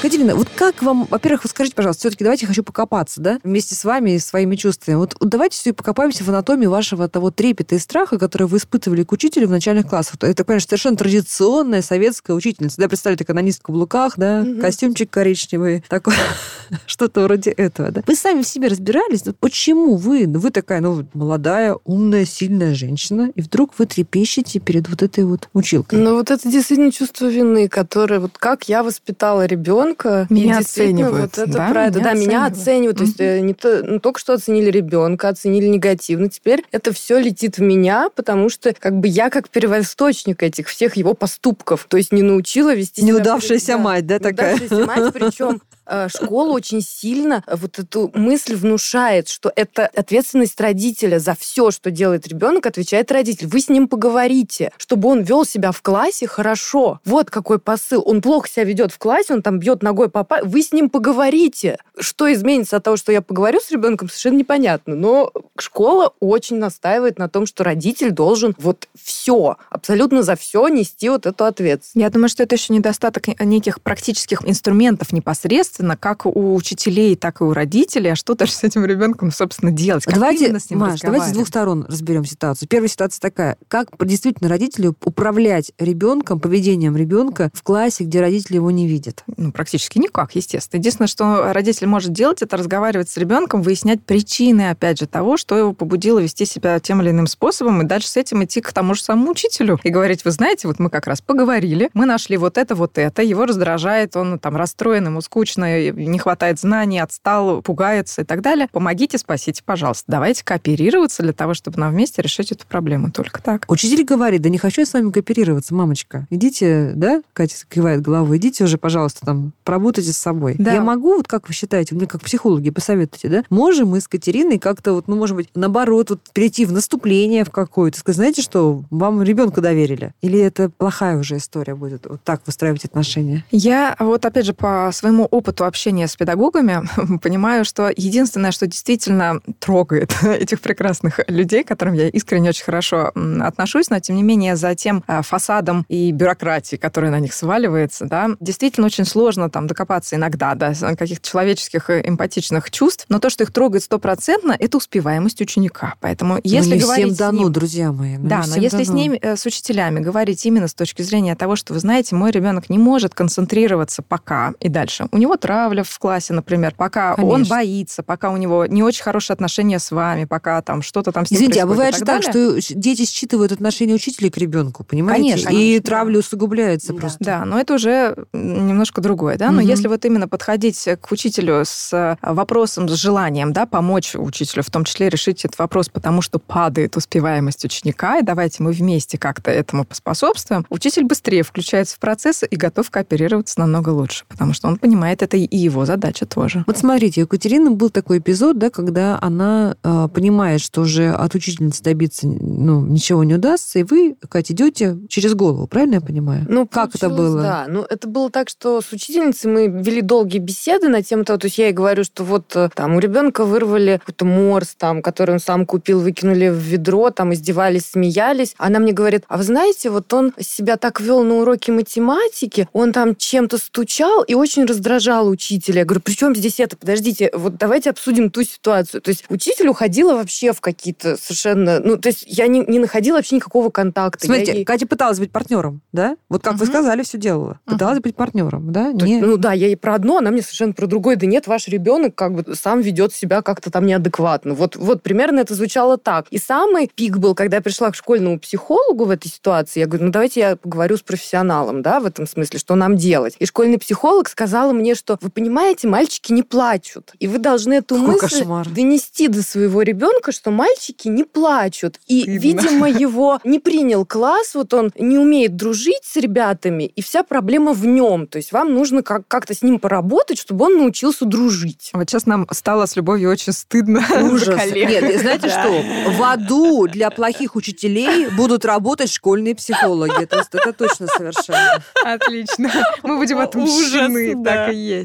Катерина, 0.00 0.34
вот 0.34 0.48
как 0.54 0.82
вам, 0.82 1.06
во-первых, 1.10 1.44
вот 1.44 1.50
скажите, 1.50 1.76
пожалуйста, 1.76 2.00
все-таки 2.00 2.24
давайте 2.24 2.46
я 2.46 2.48
хочу 2.48 2.62
покопаться, 2.62 3.20
да, 3.20 3.38
вместе 3.44 3.74
с 3.74 3.84
вами 3.84 4.12
и 4.12 4.18
своими 4.18 4.56
чувствами. 4.56 4.94
Вот, 4.94 5.14
давайте 5.20 5.58
все 5.58 5.74
покопаемся 5.74 6.24
в 6.24 6.28
анатомии 6.30 6.64
вашего 6.64 7.06
того 7.06 7.30
трепета 7.30 7.74
и 7.74 7.78
страха, 7.78 8.18
который 8.18 8.46
вы 8.46 8.56
испытывали 8.56 9.02
к 9.02 9.12
учителю 9.12 9.48
в 9.48 9.50
начальных 9.50 9.86
классах. 9.86 10.16
Это, 10.22 10.42
конечно, 10.42 10.68
совершенно 10.70 10.96
традиционная 10.96 11.82
советская 11.82 12.34
учительница. 12.34 12.80
Да, 12.80 12.88
представьте, 12.88 13.26
канонист 13.26 13.60
в 13.60 13.62
каблуках, 13.62 14.14
да, 14.16 14.46
костюмчик 14.58 15.10
коричневый, 15.10 15.84
такое, 15.86 16.16
что-то 16.86 17.20
вроде 17.24 17.50
этого, 17.50 17.90
да. 17.90 18.02
Вы 18.06 18.16
сами 18.16 18.40
в 18.42 18.48
себе 18.48 18.68
разбирались, 18.68 19.26
вот 19.26 19.36
почему 19.36 19.96
вы, 19.96 20.26
ну, 20.26 20.38
вы 20.38 20.50
такая, 20.50 20.80
ну, 20.80 21.06
молодая, 21.12 21.76
умная, 21.84 22.24
сильная 22.24 22.74
женщина, 22.74 23.30
и 23.34 23.42
вдруг 23.42 23.72
вы 23.76 23.84
трепещете 23.84 24.60
перед 24.60 24.88
вот 24.88 25.02
этой 25.02 25.24
вот 25.24 25.50
училкой? 25.52 25.98
Ну, 25.98 26.14
вот 26.14 26.30
это 26.30 26.48
действительно 26.50 26.90
чувство 26.90 27.26
вины, 27.26 27.68
которое, 27.68 28.18
вот 28.18 28.38
как 28.38 28.66
я 28.70 28.82
воспитала 28.82 29.44
ребенка. 29.44 29.89
Меня 30.28 30.54
и 30.56 30.58
действительно 30.58 31.06
оценивают, 31.08 31.36
Вот 31.36 31.48
это 31.48 31.52
да, 31.58 31.68
про 31.70 31.84
это. 31.86 31.98
меня 32.00 32.04
Да, 32.04 32.14
меня 32.14 32.46
оценивают. 32.46 32.56
оценивают. 32.56 32.96
То 32.98 33.02
есть 33.04 33.20
э, 33.20 33.40
не, 33.40 33.54
то- 33.54 33.82
ну, 33.84 34.00
только 34.00 34.20
что 34.20 34.32
оценили 34.34 34.70
ребенка, 34.70 35.28
оценили 35.28 35.66
негативно. 35.66 36.28
Теперь 36.28 36.64
это 36.72 36.92
все 36.92 37.18
летит 37.18 37.58
в 37.58 37.62
меня, 37.62 38.08
потому 38.14 38.48
что 38.48 38.72
как 38.72 38.98
бы 38.98 39.08
я 39.08 39.30
как 39.30 39.48
первоисточник 39.48 40.42
этих 40.42 40.68
всех 40.68 40.96
его 40.96 41.14
поступков. 41.14 41.86
То 41.88 41.96
есть 41.96 42.12
не 42.12 42.22
научила 42.22 42.74
вести 42.74 43.00
себя... 43.02 43.12
Неудавшаяся 43.14 43.78
мать, 43.78 44.06
да, 44.06 44.18
такая? 44.18 44.54
Неудавшаяся 44.58 44.86
мать, 44.86 45.12
причем 45.12 45.62
школа 46.08 46.52
очень 46.52 46.80
сильно 46.82 47.42
э, 47.46 47.56
вот 47.56 47.78
эту 47.78 48.10
мысль 48.14 48.54
внушает, 48.54 49.28
что 49.28 49.52
это 49.54 49.86
ответственность 49.86 50.60
родителя 50.60 51.18
за 51.18 51.34
все, 51.34 51.70
что 51.70 51.90
делает 51.90 52.26
ребенок, 52.28 52.66
отвечает 52.66 53.10
родитель. 53.12 53.46
Вы 53.46 53.60
с 53.60 53.68
ним 53.68 53.88
поговорите, 53.88 54.72
чтобы 54.76 55.08
он 55.08 55.22
вел 55.22 55.44
себя 55.44 55.72
в 55.72 55.82
классе 55.82 56.26
хорошо. 56.26 57.00
Вот 57.04 57.30
какой 57.30 57.58
посыл. 57.58 58.02
Он 58.06 58.22
плохо 58.22 58.48
себя 58.48 58.64
ведет 58.64 58.92
в 58.92 58.98
классе, 58.98 59.34
он 59.34 59.42
там 59.42 59.58
бьет 59.58 59.82
ногой 59.82 60.08
папа. 60.08 60.40
Вы 60.42 60.62
с 60.62 60.72
ним 60.72 60.90
поговорите. 60.90 61.78
Что 61.98 62.32
изменится 62.32 62.76
от 62.76 62.84
того, 62.84 62.96
что 62.96 63.12
я 63.12 63.22
поговорю 63.22 63.60
с 63.60 63.70
ребенком, 63.70 64.08
совершенно 64.08 64.38
непонятно. 64.38 64.94
Но 64.94 65.32
школа 65.58 66.12
очень 66.20 66.56
настаивает 66.56 67.18
на 67.18 67.28
том, 67.28 67.46
что 67.46 67.64
родитель 67.64 68.10
должен 68.10 68.54
вот 68.58 68.88
все, 69.00 69.56
абсолютно 69.70 70.22
за 70.22 70.36
все 70.36 70.68
нести 70.68 71.08
вот 71.08 71.26
эту 71.26 71.44
ответственность. 71.44 72.04
Я 72.06 72.10
думаю, 72.10 72.28
что 72.28 72.42
это 72.42 72.54
еще 72.54 72.72
недостаток 72.72 73.26
неких 73.40 73.80
практических 73.80 74.46
инструментов 74.48 75.12
непосредственно, 75.12 75.79
как 76.00 76.26
у 76.26 76.54
учителей, 76.54 77.16
так 77.16 77.40
и 77.40 77.44
у 77.44 77.52
родителей, 77.52 78.12
а 78.12 78.16
что 78.16 78.34
даже 78.34 78.52
с 78.52 78.64
этим 78.64 78.84
ребенком, 78.84 79.30
собственно, 79.30 79.70
делать? 79.70 80.04
Как 80.04 80.14
давайте, 80.14 80.58
с 80.58 80.70
ним 80.70 80.80
Маш, 80.80 81.00
давайте 81.00 81.28
с 81.28 81.32
двух 81.32 81.48
сторон 81.48 81.86
разберем 81.88 82.24
ситуацию. 82.24 82.68
Первая 82.68 82.88
ситуация 82.88 83.20
такая. 83.20 83.56
Как 83.68 83.88
действительно 84.04 84.48
родителю 84.48 84.96
управлять 85.04 85.72
ребенком, 85.78 86.40
поведением 86.40 86.96
ребенка 86.96 87.50
в 87.54 87.62
классе, 87.62 88.04
где 88.04 88.20
родители 88.20 88.56
его 88.56 88.70
не 88.70 88.86
видят? 88.86 89.24
Ну, 89.36 89.52
практически 89.52 89.98
никак, 89.98 90.34
естественно. 90.34 90.78
Единственное, 90.78 91.08
что 91.08 91.52
родитель 91.52 91.86
может 91.86 92.12
делать, 92.12 92.42
это 92.42 92.56
разговаривать 92.56 93.08
с 93.08 93.16
ребенком, 93.16 93.62
выяснять 93.62 94.02
причины, 94.02 94.70
опять 94.70 94.98
же, 94.98 95.06
того, 95.06 95.36
что 95.36 95.56
его 95.56 95.72
побудило 95.72 96.18
вести 96.18 96.44
себя 96.44 96.78
тем 96.80 97.02
или 97.02 97.10
иным 97.10 97.26
способом, 97.26 97.82
и 97.82 97.84
дальше 97.84 98.08
с 98.08 98.16
этим 98.16 98.44
идти 98.44 98.60
к 98.60 98.72
тому 98.72 98.94
же 98.94 99.02
самому 99.02 99.32
учителю 99.32 99.78
и 99.82 99.90
говорить, 99.90 100.24
вы 100.24 100.30
знаете, 100.30 100.68
вот 100.68 100.78
мы 100.78 100.90
как 100.90 101.06
раз 101.06 101.20
поговорили, 101.20 101.90
мы 101.94 102.06
нашли 102.06 102.36
вот 102.36 102.58
это, 102.58 102.74
вот 102.74 102.98
это, 102.98 103.22
его 103.22 103.46
раздражает, 103.46 104.16
он 104.16 104.38
там 104.38 104.56
расстроен, 104.56 105.06
ему 105.06 105.20
скучно, 105.20 105.59
не 105.66 106.18
хватает 106.18 106.58
знаний, 106.58 106.98
отстал, 106.98 107.62
пугается 107.62 108.22
и 108.22 108.24
так 108.24 108.40
далее. 108.42 108.68
Помогите, 108.72 109.18
спасите, 109.18 109.62
пожалуйста. 109.64 110.04
Давайте 110.08 110.44
кооперироваться 110.44 111.22
для 111.22 111.32
того, 111.32 111.54
чтобы 111.54 111.78
нам 111.78 111.92
вместе 111.92 112.22
решить 112.22 112.52
эту 112.52 112.66
проблему. 112.66 113.10
Только 113.10 113.42
так. 113.42 113.64
Учитель 113.68 114.04
говорит, 114.04 114.42
да 114.42 114.48
не 114.48 114.58
хочу 114.58 114.82
я 114.82 114.86
с 114.86 114.92
вами 114.92 115.10
кооперироваться, 115.10 115.74
мамочка. 115.74 116.26
Идите, 116.30 116.92
да, 116.94 117.22
Катя 117.32 117.56
кивает 117.68 118.02
головой, 118.02 118.38
идите 118.38 118.64
уже, 118.64 118.78
пожалуйста, 118.78 119.26
там, 119.26 119.52
поработайте 119.64 120.12
с 120.12 120.16
собой. 120.16 120.56
Да. 120.58 120.72
Я 120.72 120.82
могу, 120.82 121.16
вот 121.16 121.28
как 121.28 121.48
вы 121.48 121.54
считаете, 121.54 121.94
мне 121.94 122.06
как 122.06 122.22
психологи 122.22 122.70
посоветуйте, 122.70 123.28
да, 123.28 123.44
можем 123.50 123.88
мы 123.88 124.00
с 124.00 124.08
Катериной 124.08 124.58
как-то 124.58 124.92
вот, 124.92 125.08
ну, 125.08 125.16
может 125.16 125.36
быть, 125.36 125.48
наоборот, 125.54 126.10
вот 126.10 126.20
перейти 126.32 126.64
в 126.64 126.72
наступление 126.72 127.44
в 127.44 127.50
какое-то, 127.50 127.98
сказать, 127.98 128.16
знаете 128.16 128.42
что, 128.42 128.84
вам 128.90 129.22
ребенка 129.22 129.60
доверили? 129.60 130.12
Или 130.22 130.38
это 130.38 130.70
плохая 130.70 131.16
уже 131.16 131.36
история 131.36 131.74
будет, 131.74 132.06
вот 132.06 132.22
так 132.22 132.42
выстраивать 132.46 132.84
отношения? 132.84 133.44
Я 133.50 133.96
вот, 133.98 134.24
опять 134.24 134.46
же, 134.46 134.54
по 134.54 134.90
своему 134.92 135.24
опыту 135.24 135.49
опыту 135.50 135.64
общения 135.64 136.06
с 136.06 136.14
педагогами 136.16 136.82
понимаю, 137.22 137.64
что 137.64 137.90
единственное, 137.96 138.52
что 138.52 138.66
действительно 138.66 139.40
трогает 139.58 140.16
этих 140.22 140.60
прекрасных 140.60 141.18
людей, 141.26 141.64
к 141.64 141.68
которым 141.68 141.94
я 141.94 142.08
искренне 142.08 142.50
очень 142.50 142.64
хорошо 142.64 143.12
отношусь, 143.40 143.90
но 143.90 143.98
тем 143.98 144.14
не 144.16 144.22
менее 144.22 144.54
за 144.56 144.74
тем 144.76 145.02
а, 145.08 145.22
фасадом 145.22 145.84
и 145.88 146.12
бюрократией, 146.12 146.78
которая 146.78 147.10
на 147.10 147.18
них 147.18 147.34
сваливается, 147.34 148.06
да, 148.06 148.28
действительно 148.40 148.86
очень 148.86 149.04
сложно 149.04 149.50
там 149.50 149.66
докопаться 149.66 150.14
иногда 150.16 150.54
до 150.54 150.72
каких-то 150.96 151.28
человеческих 151.28 151.90
э, 151.90 152.02
эмпатичных 152.04 152.70
чувств, 152.70 153.06
но 153.08 153.18
то, 153.18 153.28
что 153.28 153.42
их 153.44 153.52
трогает 153.52 153.82
стопроцентно, 153.82 154.54
это 154.58 154.76
успеваемость 154.76 155.40
ученика. 155.40 155.94
Поэтому 156.00 156.34
Ну, 156.34 156.40
если 156.44 156.76
не 156.76 156.80
говорить 156.80 157.06
всем 157.06 157.14
с 157.14 157.18
дано, 157.18 157.38
ним- 157.40 157.52
друзья 157.52 157.90
мои. 157.92 158.16
ну, 158.16 158.22
не 158.24 158.28
да, 158.28 158.44
но 158.46 158.56
если 158.56 158.84
с 158.84 158.88
дано. 158.88 158.98
ними, 158.98 159.18
э, 159.20 159.36
с 159.36 159.44
учителями 159.46 159.98
говорить 160.00 160.46
именно 160.46 160.68
с 160.68 160.74
точки 160.74 161.02
зрения 161.02 161.34
того, 161.34 161.56
что, 161.56 161.74
вы 161.74 161.80
знаете, 161.80 162.14
мой 162.14 162.30
ребенок 162.30 162.70
не 162.70 162.78
может 162.78 163.14
концентрироваться 163.14 164.02
пока 164.02 164.54
и 164.60 164.68
дальше. 164.68 165.06
У 165.10 165.18
него 165.18 165.36
травля 165.40 165.82
в 165.82 165.98
классе, 165.98 166.32
например, 166.32 166.74
пока 166.76 167.14
он 167.16 167.30
Конечно. 167.32 167.54
боится, 167.56 168.02
пока 168.02 168.30
у 168.30 168.36
него 168.36 168.66
не 168.66 168.82
очень 168.82 169.02
хорошие 169.02 169.34
отношения 169.34 169.78
с 169.78 169.90
вами, 169.90 170.24
пока 170.26 170.60
там 170.62 170.82
что-то 170.82 171.10
там 171.12 171.26
с 171.26 171.30
ним 171.30 171.38
Извините, 171.38 171.62
а 171.62 171.66
бывает 171.66 171.94
же 171.96 172.04
так, 172.04 172.22
далее. 172.22 172.60
что 172.60 172.74
дети 172.74 173.04
считывают 173.04 173.52
отношения 173.52 173.94
учителя 173.94 174.30
к 174.30 174.36
ребенку, 174.36 174.84
понимаете? 174.84 175.22
Конечно, 175.22 175.48
И 175.48 175.52
конечно, 175.52 175.82
травля 175.82 176.18
усугубляется 176.18 176.92
Да. 176.92 176.98
просто. 177.00 177.18
Да, 177.24 177.44
но 177.44 177.58
это 177.58 177.74
уже 177.74 178.16
немножко 178.32 179.00
другое, 179.00 179.36
да. 179.36 179.50
Но 179.50 179.60
Мгм. 179.60 179.68
если 179.68 179.88
вот 179.88 180.04
именно 180.04 180.28
подходить 180.28 180.88
к 181.00 181.10
учителю 181.10 181.62
с 181.64 181.92
э, 181.92 182.16
вопросом, 182.22 182.88
с 182.88 182.92
желанием, 182.92 183.52
да, 183.52 183.66
помочь 183.66 184.14
учителю, 184.14 184.62
в 184.62 184.70
том 184.70 184.84
числе 184.84 185.08
решить 185.08 185.44
этот 185.44 185.58
вопрос, 185.58 185.88
потому 185.88 186.22
что 186.22 186.38
падает 186.38 186.96
успеваемость 186.96 187.64
ученика, 187.64 188.18
и 188.18 188.22
давайте 188.22 188.62
мы 188.62 188.72
вместе 188.72 189.18
как-то 189.18 189.50
этому 189.50 189.84
поспособствуем, 189.84 190.66
учитель 190.70 191.04
быстрее 191.04 191.42
включается 191.42 191.96
в 191.96 191.98
процесс 191.98 192.42
и 192.48 192.56
готов 192.56 192.90
кооперироваться 192.90 193.58
намного 193.60 193.88
лучше, 193.90 194.24
потому 194.28 194.52
что 194.52 194.68
он 194.68 194.76
понимает, 194.76 195.22
это 195.22 195.29
и 195.36 195.56
его 195.56 195.84
задача 195.84 196.26
тоже. 196.26 196.64
Вот 196.66 196.78
смотрите, 196.78 197.22
у 197.22 197.24
Екатерины 197.24 197.70
был 197.70 197.90
такой 197.90 198.18
эпизод, 198.18 198.58
да, 198.58 198.70
когда 198.70 199.18
она 199.20 199.76
э, 199.82 200.08
понимает, 200.12 200.60
что 200.60 200.82
уже 200.82 201.10
от 201.10 201.34
учительницы 201.34 201.82
добиться 201.82 202.26
ну, 202.26 202.84
ничего 202.84 203.24
не 203.24 203.34
удастся, 203.34 203.78
и 203.78 203.82
вы, 203.82 204.16
Катя, 204.28 204.52
идете 204.52 204.98
через 205.08 205.34
голову, 205.34 205.66
правильно 205.66 205.96
я 205.96 206.00
понимаю? 206.00 206.46
Ну, 206.48 206.66
Как 206.66 206.94
это 206.94 207.08
было? 207.08 207.42
Да, 207.42 207.66
ну 207.68 207.82
это 207.82 208.08
было 208.08 208.30
так, 208.30 208.48
что 208.48 208.80
с 208.80 208.92
учительницей 208.92 209.50
мы 209.50 209.66
вели 209.66 210.00
долгие 210.00 210.38
беседы 210.38 210.88
на 210.88 211.02
тему 211.02 211.24
того, 211.24 211.38
то 211.38 211.46
есть 211.46 211.58
я 211.58 211.66
ей 211.66 211.72
говорю, 211.72 212.04
что 212.04 212.24
вот 212.24 212.54
э, 212.56 212.68
там 212.74 212.96
у 212.96 212.98
ребенка 212.98 213.44
вырвали 213.44 213.98
какой-то 213.98 214.24
морс, 214.24 214.74
там, 214.76 215.02
который 215.02 215.32
он 215.32 215.40
сам 215.40 215.66
купил, 215.66 216.00
выкинули 216.00 216.48
в 216.48 216.58
ведро, 216.58 217.10
там 217.10 217.32
издевались, 217.34 217.86
смеялись. 217.86 218.54
Она 218.58 218.78
мне 218.78 218.92
говорит, 218.92 219.24
а 219.28 219.36
вы 219.36 219.44
знаете, 219.44 219.90
вот 219.90 220.12
он 220.12 220.32
себя 220.38 220.76
так 220.76 221.00
вел 221.00 221.22
на 221.22 221.36
уроке 221.36 221.72
математики, 221.72 222.68
он 222.72 222.92
там 222.92 223.14
чем-то 223.14 223.58
стучал 223.58 224.22
и 224.22 224.34
очень 224.34 224.64
раздражал 224.64 225.19
учителя. 225.28 225.80
Я 225.80 225.84
говорю, 225.84 226.00
при 226.00 226.12
чем 226.14 226.34
здесь 226.34 226.60
это? 226.60 226.76
Подождите, 226.76 227.30
вот 227.34 227.56
давайте 227.56 227.90
обсудим 227.90 228.30
ту 228.30 228.42
ситуацию. 228.42 229.00
То 229.00 229.10
есть 229.10 229.24
учитель 229.28 229.68
уходила 229.68 230.14
вообще 230.14 230.52
в 230.52 230.60
какие-то 230.60 231.16
совершенно... 231.16 231.80
Ну, 231.80 231.96
то 231.96 232.08
есть 232.08 232.24
я 232.26 232.46
не, 232.46 232.60
не 232.60 232.78
находила 232.78 233.16
вообще 233.16 233.36
никакого 233.36 233.70
контакта. 233.70 234.26
Смотрите, 234.26 234.52
ей- 234.52 234.64
Катя 234.64 234.86
пыталась 234.86 235.18
быть 235.18 235.32
партнером, 235.32 235.80
да? 235.92 236.16
Вот 236.28 236.42
как 236.42 236.54
вы 236.54 236.64
Мгм. 236.64 236.72
сказали, 236.72 237.02
все 237.02 237.18
делала. 237.18 237.58
Пыталась 237.64 238.00
быть 238.00 238.14
партнером, 238.16 238.72
да? 238.72 238.92
То 238.92 239.04
Не- 239.06 239.20
ну 239.20 239.36
да, 239.36 239.52
я 239.52 239.66
ей 239.66 239.76
про 239.76 239.94
одно, 239.94 240.18
она 240.18 240.30
мне 240.30 240.42
совершенно 240.42 240.72
про 240.72 240.86
другое. 240.86 241.16
Да 241.16 241.26
нет, 241.26 241.46
ваш 241.46 241.68
ребенок 241.68 242.14
как 242.14 242.34
бы 242.34 242.54
сам 242.54 242.80
ведет 242.80 243.12
себя 243.12 243.42
как-то 243.42 243.70
там 243.70 243.86
неадекватно. 243.86 244.54
Вот, 244.54 244.76
вот 244.76 245.02
примерно 245.02 245.40
это 245.40 245.54
звучало 245.54 245.98
так. 245.98 246.26
И 246.30 246.38
самый 246.38 246.90
пик 246.94 247.18
был, 247.18 247.34
когда 247.34 247.56
я 247.58 247.62
пришла 247.62 247.90
к 247.90 247.94
школьному 247.94 248.38
психологу 248.38 249.04
в 249.04 249.10
этой 249.10 249.28
ситуации. 249.28 249.80
Я 249.80 249.86
говорю, 249.86 250.06
ну 250.06 250.12
давайте 250.12 250.40
я 250.40 250.56
поговорю 250.56 250.96
с 250.96 251.02
профессионалом, 251.02 251.82
да, 251.82 252.00
в 252.00 252.06
этом 252.06 252.26
смысле, 252.26 252.58
что 252.58 252.74
нам 252.74 252.96
делать. 252.96 253.36
И 253.38 253.46
школьный 253.46 253.78
психолог 253.78 254.28
сказала 254.28 254.72
мне, 254.72 254.94
что 254.94 255.09
вы 255.20 255.30
понимаете, 255.30 255.88
мальчики 255.88 256.32
не 256.32 256.42
плачут. 256.42 257.12
И 257.18 257.26
вы 257.26 257.38
должны 257.38 257.74
эту 257.74 257.96
Какой 257.96 258.08
мысль 258.14 258.38
кошмар. 258.40 258.68
донести 258.68 259.28
до 259.28 259.42
своего 259.42 259.82
ребенка, 259.82 260.32
что 260.32 260.50
мальчики 260.50 261.08
не 261.08 261.24
плачут. 261.24 261.98
И, 262.06 262.22
Стыдно. 262.22 262.38
видимо, 262.40 262.88
его 262.90 263.40
не 263.44 263.58
принял 263.58 264.04
класс, 264.06 264.54
вот 264.54 264.74
он 264.74 264.92
не 264.98 265.18
умеет 265.18 265.56
дружить 265.56 266.04
с 266.04 266.16
ребятами, 266.16 266.84
и 266.84 267.02
вся 267.02 267.22
проблема 267.22 267.72
в 267.72 267.86
нем. 267.86 268.26
То 268.26 268.36
есть 268.38 268.52
вам 268.52 268.74
нужно 268.74 269.02
как- 269.02 269.26
как-то 269.28 269.54
с 269.54 269.62
ним 269.62 269.78
поработать, 269.78 270.38
чтобы 270.38 270.66
он 270.66 270.78
научился 270.78 271.24
дружить. 271.24 271.90
Вот 271.92 272.08
сейчас 272.08 272.26
нам 272.26 272.46
стало 272.52 272.86
с 272.86 272.96
Любовью 272.96 273.30
очень 273.30 273.52
стыдно 273.52 274.04
Ужас. 274.32 274.60
Нет, 274.72 275.02
и 275.10 275.18
знаете 275.18 275.48
Да. 275.48 275.62
что? 275.62 275.82
В 276.12 276.22
аду 276.22 276.86
для 276.88 277.10
плохих 277.10 277.56
учителей 277.56 278.28
будут 278.30 278.64
работать 278.64 279.10
школьные 279.10 279.54
психологи. 279.54 280.24
То 280.26 280.38
есть 280.38 280.50
это 280.52 280.72
точно 280.72 281.06
совершенно. 281.06 281.82
Отлично. 282.04 282.70
Мы 283.02 283.16
будем 283.18 283.36
Ужас, 283.38 283.48
отмщены, 283.48 284.34
да. 284.36 284.50
так 284.66 284.74
и 284.74 284.76
есть. 284.76 284.99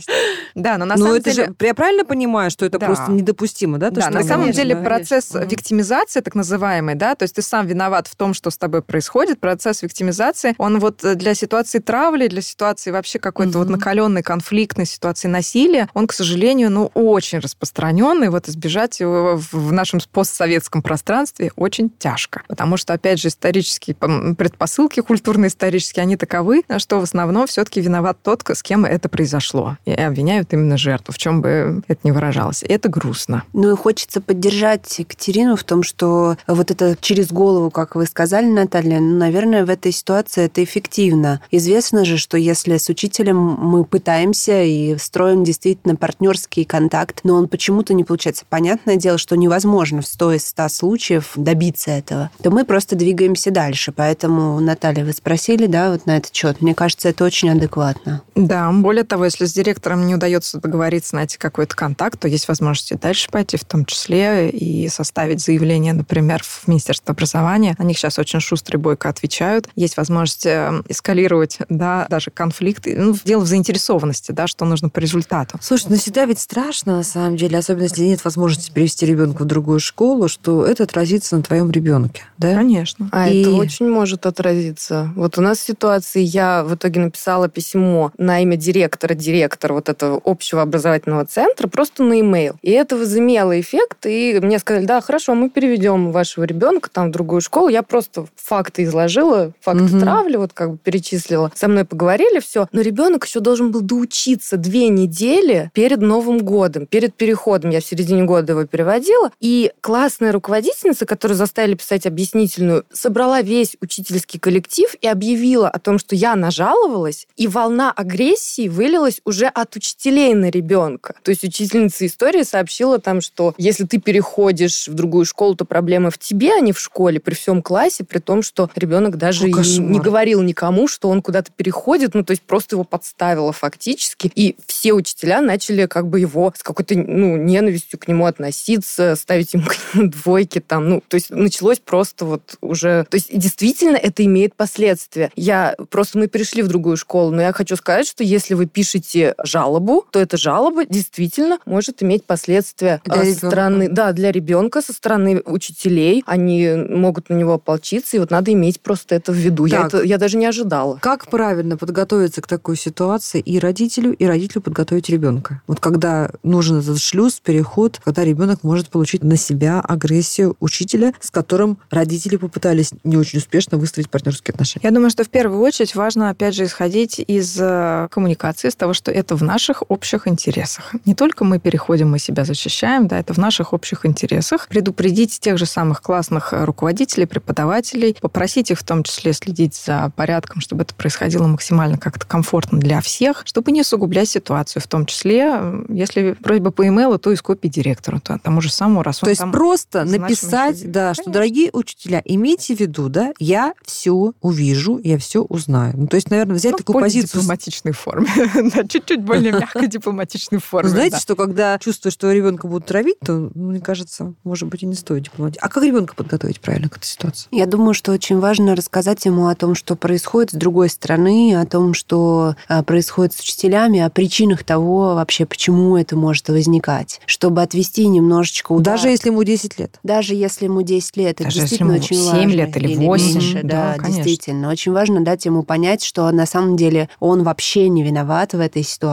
Да, 0.55 0.77
но 0.77 0.85
на 0.85 0.95
Но 0.95 1.05
самом 1.05 1.17
это 1.17 1.31
деле... 1.31 1.45
же, 1.47 1.55
я 1.59 1.73
правильно 1.73 2.05
понимаю, 2.05 2.49
что 2.51 2.65
это 2.65 2.79
Да. 2.79 2.87
просто 2.87 3.11
недопустимо, 3.11 3.77
да? 3.77 3.89
то, 3.89 4.01
Да, 4.01 4.09
на 4.09 4.23
самом 4.23 4.51
деле 4.51 4.75
процесс 4.75 5.31
виктимизации, 5.33 6.21
так 6.21 6.35
называемый, 6.35 6.95
да, 6.95 7.15
то 7.15 7.23
есть 7.23 7.35
ты 7.35 7.41
сам 7.41 7.67
виноват 7.67 8.07
в 8.07 8.15
том, 8.15 8.33
что 8.33 8.49
с 8.49 8.57
тобой 8.57 8.81
происходит, 8.81 9.39
процесс 9.39 9.81
виктимизации, 9.83 10.55
он 10.57 10.79
вот 10.79 11.03
э, 11.03 11.15
для 11.15 11.33
ситуации 11.35 11.79
травли, 11.79 12.27
для 12.27 12.41
ситуации 12.41 12.91
вообще 12.91 13.19
какой-то 13.19 13.59
вот 13.59 13.69
накаленной 13.69 14.23
конфликтной 14.23 14.85
ситуации 14.85 15.27
насилия, 15.27 15.89
он, 15.93 16.07
к 16.07 16.13
сожалению, 16.13 16.71
ну, 16.71 16.91
очень 16.93 17.39
распространенный, 17.39 18.29
вот 18.29 18.47
избежать 18.49 18.99
его 18.99 19.39
в 19.51 19.71
нашем 19.71 19.99
постсоветском 20.11 20.81
пространстве 20.81 21.51
очень 21.55 21.89
тяжко, 21.89 22.43
потому 22.47 22.77
что, 22.77 22.93
опять 22.93 23.19
же, 23.19 23.27
исторические 23.29 23.95
предпосылки 23.95 25.01
культурно-исторические, 25.01 26.03
они 26.03 26.17
таковы, 26.17 26.63
что 26.77 26.99
в 26.99 27.03
основном 27.03 27.47
все-таки 27.47 27.81
виноват 27.81 28.17
тот, 28.23 28.43
с 28.47 28.63
кем 28.63 28.85
это 28.85 29.09
произошло, 29.09 29.77
и 29.85 29.91
обвиняют 29.91 30.53
именно 30.53 30.77
жертву, 30.77 31.13
в 31.13 31.17
чем 31.17 31.41
бы 31.41 31.81
это 31.87 32.01
ни 32.03 32.11
выражалось. 32.11 32.63
И 32.63 32.67
это 32.67 32.89
грустно. 32.89 33.43
Ну 33.53 33.71
и 33.71 33.75
хочется 33.75 34.21
поддержать 34.21 34.99
Екатерину 34.99 35.55
в 35.55 35.63
том, 35.63 35.83
что 35.83 36.37
вот 36.47 36.71
это 36.71 36.97
через 36.99 37.31
голову, 37.31 37.69
как 37.69 37.95
вы 37.95 38.05
сказали, 38.05 38.47
Наталья, 38.47 38.99
ну, 38.99 39.17
наверное, 39.17 39.65
в 39.65 39.69
этой 39.69 39.91
ситуации 39.91 40.45
это 40.45 40.63
эффективно. 40.63 41.41
Известно 41.51 42.05
же, 42.05 42.17
что 42.17 42.37
если 42.37 42.77
с 42.77 42.89
учителем 42.89 43.37
мы 43.37 43.85
пытаемся 43.85 44.63
и 44.63 44.97
строим 44.97 45.43
действительно 45.43 45.95
партнерский 45.95 46.65
контакт, 46.65 47.21
но 47.23 47.35
он 47.35 47.47
почему-то 47.47 47.93
не 47.93 48.03
получается. 48.03 48.45
Понятное 48.49 48.95
дело, 48.95 49.17
что 49.17 49.35
невозможно 49.35 50.01
в 50.01 50.07
100 50.07 50.33
из 50.33 50.47
100 50.47 50.69
случаев 50.69 51.31
добиться 51.35 51.91
этого, 51.91 52.31
то 52.41 52.51
мы 52.51 52.65
просто 52.65 52.95
двигаемся 52.95 53.51
дальше. 53.51 53.91
Поэтому, 53.91 54.59
Наталья, 54.59 55.05
вы 55.05 55.13
спросили, 55.13 55.67
да, 55.67 55.91
вот 55.91 56.05
на 56.05 56.17
этот 56.17 56.33
счет. 56.33 56.61
Мне 56.61 56.73
кажется, 56.73 57.09
это 57.09 57.23
очень 57.23 57.49
адекватно. 57.49 58.21
Да, 58.35 58.71
более 58.71 59.03
того, 59.03 59.25
если 59.25 59.45
с 59.45 59.53
директором 59.53 59.74
не 60.05 60.15
удается 60.15 60.59
договориться, 60.59 61.15
найти 61.15 61.37
какой-то 61.37 61.75
контакт, 61.75 62.19
то 62.19 62.27
есть 62.27 62.47
возможность 62.47 62.91
и 62.91 62.95
дальше 62.95 63.29
пойти, 63.29 63.57
в 63.57 63.65
том 63.65 63.85
числе 63.85 64.49
и 64.49 64.87
составить 64.89 65.41
заявление, 65.41 65.93
например, 65.93 66.41
в 66.43 66.67
Министерство 66.67 67.13
образования. 67.13 67.75
На 67.77 67.83
них 67.83 67.97
сейчас 67.97 68.19
очень 68.19 68.39
шустро 68.39 68.77
и 68.77 68.81
бойко 68.81 69.09
отвечают. 69.09 69.67
Есть 69.75 69.97
возможность 69.97 70.45
э, 70.45 70.81
эскалировать, 70.87 71.59
да, 71.69 72.07
даже 72.09 72.31
конфликт. 72.31 72.85
Ну, 72.85 73.15
дело 73.23 73.41
в 73.41 73.47
заинтересованности, 73.47 74.31
да, 74.31 74.47
что 74.47 74.65
нужно 74.65 74.89
по 74.89 74.99
результату. 74.99 75.57
Слушай, 75.61 75.87
ну 75.89 75.95
всегда 75.97 76.25
ведь 76.25 76.39
страшно, 76.39 76.97
на 76.97 77.03
самом 77.03 77.37
деле, 77.37 77.57
особенно 77.57 77.83
если 77.83 78.03
нет 78.03 78.23
возможности 78.23 78.71
перевести 78.71 79.05
ребенка 79.05 79.43
в 79.43 79.45
другую 79.45 79.79
школу, 79.79 80.27
что 80.27 80.65
это 80.65 80.83
отразится 80.83 81.35
на 81.37 81.43
твоем 81.43 81.71
ребенке, 81.71 82.23
да? 82.37 82.53
Конечно. 82.55 83.09
А 83.11 83.29
И- 83.29 83.41
это 83.41 83.51
очень 83.51 83.89
может 83.89 84.25
отразиться. 84.25 85.11
Вот 85.15 85.37
у 85.37 85.41
нас 85.41 85.59
в 85.59 85.65
ситуации 85.65 86.21
я 86.21 86.63
в 86.63 86.75
итоге 86.75 86.99
написала 86.99 87.47
письмо 87.49 88.11
на 88.17 88.41
имя 88.41 88.55
директора, 88.57 89.13
директора 89.13 89.64
вот 89.73 89.89
этого 89.89 90.21
общего 90.23 90.61
образовательного 90.61 91.25
центра, 91.25 91.67
просто 91.67 92.03
на 92.03 92.13
e-mail. 92.13 92.55
И 92.61 92.71
это 92.71 92.97
возымело 92.97 93.59
эффект, 93.59 94.05
и 94.05 94.39
мне 94.41 94.59
сказали, 94.59 94.85
да, 94.85 95.01
хорошо, 95.01 95.35
мы 95.35 95.49
переведем 95.49 96.11
вашего 96.11 96.43
ребенка 96.43 96.89
там 96.89 97.09
в 97.09 97.11
другую 97.11 97.41
школу. 97.41 97.67
Я 97.69 97.83
просто 97.83 98.27
факты 98.35 98.83
изложила, 98.83 99.53
факты 99.61 99.83
Мгм. 99.83 99.99
травли, 99.99 100.37
вот 100.37 100.53
как 100.53 100.71
бы 100.71 100.77
перечислила. 100.77 101.51
Со 101.55 101.67
мной 101.67 101.85
поговорили, 101.85 102.39
все. 102.39 102.67
Но 102.71 102.81
ребенок 102.81 103.25
еще 103.25 103.39
должен 103.39 103.71
был 103.71 103.81
доучиться 103.81 104.57
две 104.57 104.89
недели 104.89 105.71
перед 105.73 105.99
Новым 106.01 106.39
годом, 106.39 106.85
перед 106.85 107.13
переходом. 107.15 107.71
Я 107.71 107.81
в 107.81 107.85
середине 107.85 108.23
года 108.23 108.53
его 108.53 108.65
переводила. 108.65 109.31
И 109.39 109.71
классная 109.81 110.31
руководительница, 110.31 111.05
которую 111.05 111.37
заставили 111.37 111.75
писать 111.75 112.05
объяснительную, 112.05 112.85
собрала 112.91 113.41
весь 113.41 113.75
учительский 113.81 114.39
коллектив 114.39 114.93
и 115.01 115.07
объявила 115.07 115.69
о 115.69 115.79
том, 115.79 115.99
что 115.99 116.15
я 116.15 116.35
нажаловалась, 116.35 117.27
и 117.35 117.47
волна 117.47 117.91
агрессии 117.91 118.67
вылилась 118.67 119.21
уже 119.25 119.47
от 119.55 119.75
учителей 119.77 120.33
на 120.33 120.49
ребенка. 120.49 121.15
То 121.23 121.31
есть 121.31 121.45
учительница 121.45 122.05
истории 122.05 122.43
сообщила 122.43 122.99
там, 122.99 123.21
что 123.21 123.55
если 123.57 123.85
ты 123.85 123.99
переходишь 123.99 124.89
в 124.89 124.93
другую 124.93 125.23
школу, 125.25 125.55
то 125.55 125.63
проблема 125.63 126.11
в 126.11 126.17
тебе, 126.17 126.53
а 126.53 126.59
не 126.59 126.73
в 126.73 126.79
школе, 126.79 127.21
при 127.21 127.33
всем 127.35 127.61
классе, 127.61 128.03
при 128.03 128.19
том, 128.19 128.43
что 128.43 128.69
ребенок 128.75 129.17
даже 129.17 129.45
О, 129.45 129.47
и 129.47 129.79
не 129.79 129.99
говорил 129.99 130.41
никому, 130.41 130.89
что 130.89 131.07
он 131.07 131.21
куда-то 131.21 131.51
переходит, 131.55 132.13
ну, 132.13 132.25
то 132.25 132.31
есть 132.31 132.43
просто 132.43 132.75
его 132.75 132.83
подставила 132.83 133.53
фактически, 133.53 134.29
и 134.35 134.57
все 134.67 134.91
учителя 134.91 135.39
начали 135.41 135.85
как 135.85 136.07
бы 136.07 136.19
его 136.19 136.53
с 136.55 136.61
какой-то, 136.61 136.95
ну, 136.95 137.37
ненавистью 137.37 137.97
к 137.97 138.09
нему 138.09 138.25
относиться, 138.25 139.15
ставить 139.15 139.53
ему 139.53 139.65
двойки 139.93 140.59
там, 140.59 140.89
ну, 140.89 141.03
то 141.07 141.15
есть 141.15 141.29
началось 141.29 141.79
просто 141.79 142.25
вот 142.25 142.57
уже... 142.59 143.05
То 143.09 143.15
есть 143.15 143.29
действительно 143.31 143.95
это 143.95 144.25
имеет 144.25 144.53
последствия. 144.55 145.31
Я... 145.37 145.75
Просто 145.89 146.17
мы 146.17 146.27
перешли 146.27 146.61
в 146.61 146.67
другую 146.67 146.97
школу, 146.97 147.31
но 147.31 147.41
я 147.41 147.53
хочу 147.53 147.77
сказать, 147.77 148.05
что 148.05 148.21
если 148.23 148.53
вы 148.53 148.65
пишете 148.65 149.34
жалобу, 149.43 150.05
то 150.11 150.19
эта 150.19 150.37
жалоба 150.37 150.85
действительно 150.85 151.59
может 151.65 152.01
иметь 152.03 152.25
последствия 152.25 153.01
Для 153.05 153.13
а, 153.13 153.17
со 153.17 153.23
ребенка. 153.23 153.47
стороны, 153.47 153.89
да, 153.89 154.11
для 154.11 154.31
ребенка, 154.31 154.81
со 154.81 154.93
стороны 154.93 155.41
учителей. 155.45 156.23
Они 156.25 156.69
могут 156.89 157.29
на 157.29 157.33
него 157.35 157.53
ополчиться, 157.53 158.17
и 158.17 158.19
вот 158.19 158.31
надо 158.31 158.51
иметь 158.53 158.81
просто 158.81 159.15
это 159.15 159.31
в 159.31 159.35
виду. 159.35 159.65
Я, 159.65 159.83
Так. 159.83 159.93
это, 159.93 160.03
я 160.03 160.17
даже 160.17 160.37
не 160.37 160.45
ожидала. 160.45 160.97
Как 161.01 161.27
правильно 161.27 161.77
подготовиться 161.77 162.41
к 162.41 162.47
такой 162.47 162.77
ситуации 162.77 163.39
и 163.39 163.59
родителю, 163.59 164.13
и 164.13 164.25
родителю 164.25 164.61
подготовить 164.61 165.09
ребенка? 165.09 165.61
Вот 165.67 165.79
когда 165.79 166.31
нужен 166.43 166.79
этот 166.79 166.99
шлюз, 166.99 167.39
переход, 167.43 167.99
когда 168.03 168.23
ребенок 168.23 168.63
может 168.63 168.89
получить 168.89 169.23
на 169.23 169.37
себя 169.37 169.79
агрессию 169.81 170.55
учителя, 170.59 171.13
с 171.19 171.31
которым 171.31 171.77
родители 171.89 172.37
попытались 172.37 172.91
не 173.03 173.17
очень 173.17 173.39
успешно 173.39 173.77
выстроить 173.77 174.09
партнерские 174.09 174.53
отношения. 174.53 174.83
Я 174.83 174.91
думаю, 174.91 175.09
что 175.09 175.23
в 175.23 175.29
первую 175.29 175.61
очередь 175.61 175.95
важно, 175.95 176.29
опять 176.29 176.53
же, 176.55 176.65
исходить 176.65 177.19
из 177.19 177.57
э, 177.59 178.07
коммуникации, 178.11 178.69
с 178.69 178.75
того, 178.75 178.93
что 178.93 179.11
это 179.11 179.24
в 179.33 179.43
наших 179.43 179.83
общих 179.89 180.27
интересах. 180.27 180.93
Не 181.05 181.15
только 181.15 181.43
мы 181.43 181.59
переходим, 181.59 182.11
мы 182.11 182.19
себя 182.19 182.45
защищаем, 182.45 183.07
да, 183.07 183.19
это 183.19 183.33
в 183.33 183.37
наших 183.37 183.73
общих 183.73 184.05
интересах. 184.05 184.67
Предупредить 184.67 185.39
тех 185.39 185.57
же 185.57 185.65
самых 185.65 186.01
классных 186.01 186.53
э, 186.53 186.63
руководителей, 186.65 187.25
преподавателей, 187.25 188.15
попросить 188.21 188.71
их 188.71 188.79
в 188.79 188.83
том 188.83 189.03
числе 189.03 189.33
следить 189.33 189.75
за 189.75 190.11
порядком, 190.15 190.61
чтобы 190.61 190.83
это 190.83 190.93
происходило 190.93 191.47
максимально 191.47 191.97
как-то 191.97 192.25
комфортно 192.25 192.79
для 192.79 193.01
всех, 193.01 193.43
чтобы 193.45 193.71
не 193.71 193.81
усугублять 193.81 194.29
ситуацию, 194.29 194.81
в 194.81 194.87
том 194.87 195.05
числе, 195.05 195.47
э, 195.49 195.85
если 195.89 196.33
просьба 196.33 196.71
по 196.71 196.87
имейлу, 196.87 197.17
то 197.17 197.31
из 197.31 197.41
копии 197.41 197.67
директору, 197.69 198.19
то, 198.19 198.37
тому 198.43 198.61
же 198.61 198.71
самому, 198.71 199.01
раз 199.01 199.19
То 199.19 199.29
есть 199.29 199.41
просто 199.51 200.03
написать, 200.03 200.91
да, 200.91 201.13
что, 201.13 201.23
Конечно. 201.23 201.33
дорогие 201.33 201.69
учителя, 201.71 202.21
имейте 202.25 202.75
в 202.75 202.79
виду, 202.79 203.09
да, 203.09 203.31
я 203.39 203.73
все 203.85 204.33
увижу, 204.41 204.99
я 205.03 205.17
все 205.17 205.41
узнаю. 205.41 205.93
Ну, 205.95 206.07
то 206.07 206.15
есть, 206.15 206.29
наверное, 206.29 206.55
взять 206.55 206.71
Ну, 206.73 206.77
в 206.77 206.81
такую 206.81 206.93
более 206.95 207.05
позицию. 207.07 207.41
дипломатичной 207.41 207.91
форме. 207.93 208.27
Да, 208.75 208.83
чуть-чуть 209.15 209.25
более 209.25 209.51
мягкой 209.51 209.87
дипломатичной 209.87 210.59
форме. 210.59 210.89
Знаете, 210.89 211.11
да. 211.15 211.19
что 211.19 211.35
когда 211.35 211.77
чувствуешь, 211.79 212.13
что 212.13 212.31
ребенка 212.31 212.67
будут 212.67 212.85
травить, 212.85 213.19
то, 213.19 213.51
ну, 213.53 213.69
мне 213.69 213.79
кажется, 213.79 214.33
может 214.43 214.67
быть, 214.69 214.83
и 214.83 214.85
не 214.85 214.95
стоит 214.95 215.23
дипломатии. 215.23 215.59
А 215.61 215.69
как 215.69 215.83
ребенка 215.83 216.15
подготовить 216.15 216.59
правильно 216.59 216.89
к 216.89 216.97
этой 216.97 217.05
ситуации? 217.05 217.47
Я 217.51 217.65
думаю, 217.65 217.93
что 217.93 218.11
очень 218.11 218.39
важно 218.39 218.75
рассказать 218.75 219.25
ему 219.25 219.47
о 219.47 219.55
том, 219.55 219.75
что 219.75 219.95
происходит 219.95 220.51
с 220.51 220.53
другой 220.53 220.89
стороны, 220.89 221.55
о 221.55 221.65
том, 221.65 221.93
что 221.93 222.55
а, 222.67 222.83
происходит 222.83 223.33
с 223.33 223.39
учителями, 223.39 223.99
о 223.99 224.09
причинах 224.09 224.63
того 224.63 225.15
вообще, 225.15 225.45
почему 225.45 225.97
это 225.97 226.15
может 226.15 226.49
возникать, 226.49 227.21
чтобы 227.25 227.61
отвести 227.61 228.07
немножечко 228.07 228.71
удар. 228.71 228.95
Даже 228.95 229.09
если 229.09 229.29
ему 229.29 229.43
10 229.43 229.79
лет. 229.79 229.99
Даже 230.03 230.35
если 230.35 230.65
ему 230.65 230.81
10 230.81 231.17
лет, 231.17 231.35
это 231.35 231.45
Даже 231.45 231.57
если 231.57 231.61
действительно 231.61 231.91
ему 231.93 232.03
очень 232.03 232.17
7 232.17 232.25
важно. 232.25 232.49
лет 232.49 232.77
или 232.77 232.95
8, 232.95 233.25
меньше, 233.25 233.61
да, 233.63 233.69
да, 233.69 233.93
конечно. 233.97 234.23
действительно. 234.23 234.69
Очень 234.69 234.91
важно 234.91 235.23
дать 235.23 235.45
ему 235.45 235.63
понять, 235.63 236.03
что 236.03 236.29
на 236.31 236.45
самом 236.45 236.77
деле 236.77 237.09
он 237.19 237.43
вообще 237.43 237.89
не 237.89 238.03
виноват 238.03 238.53
в 238.53 238.59
этой 238.59 238.83
ситуации. 238.83 239.04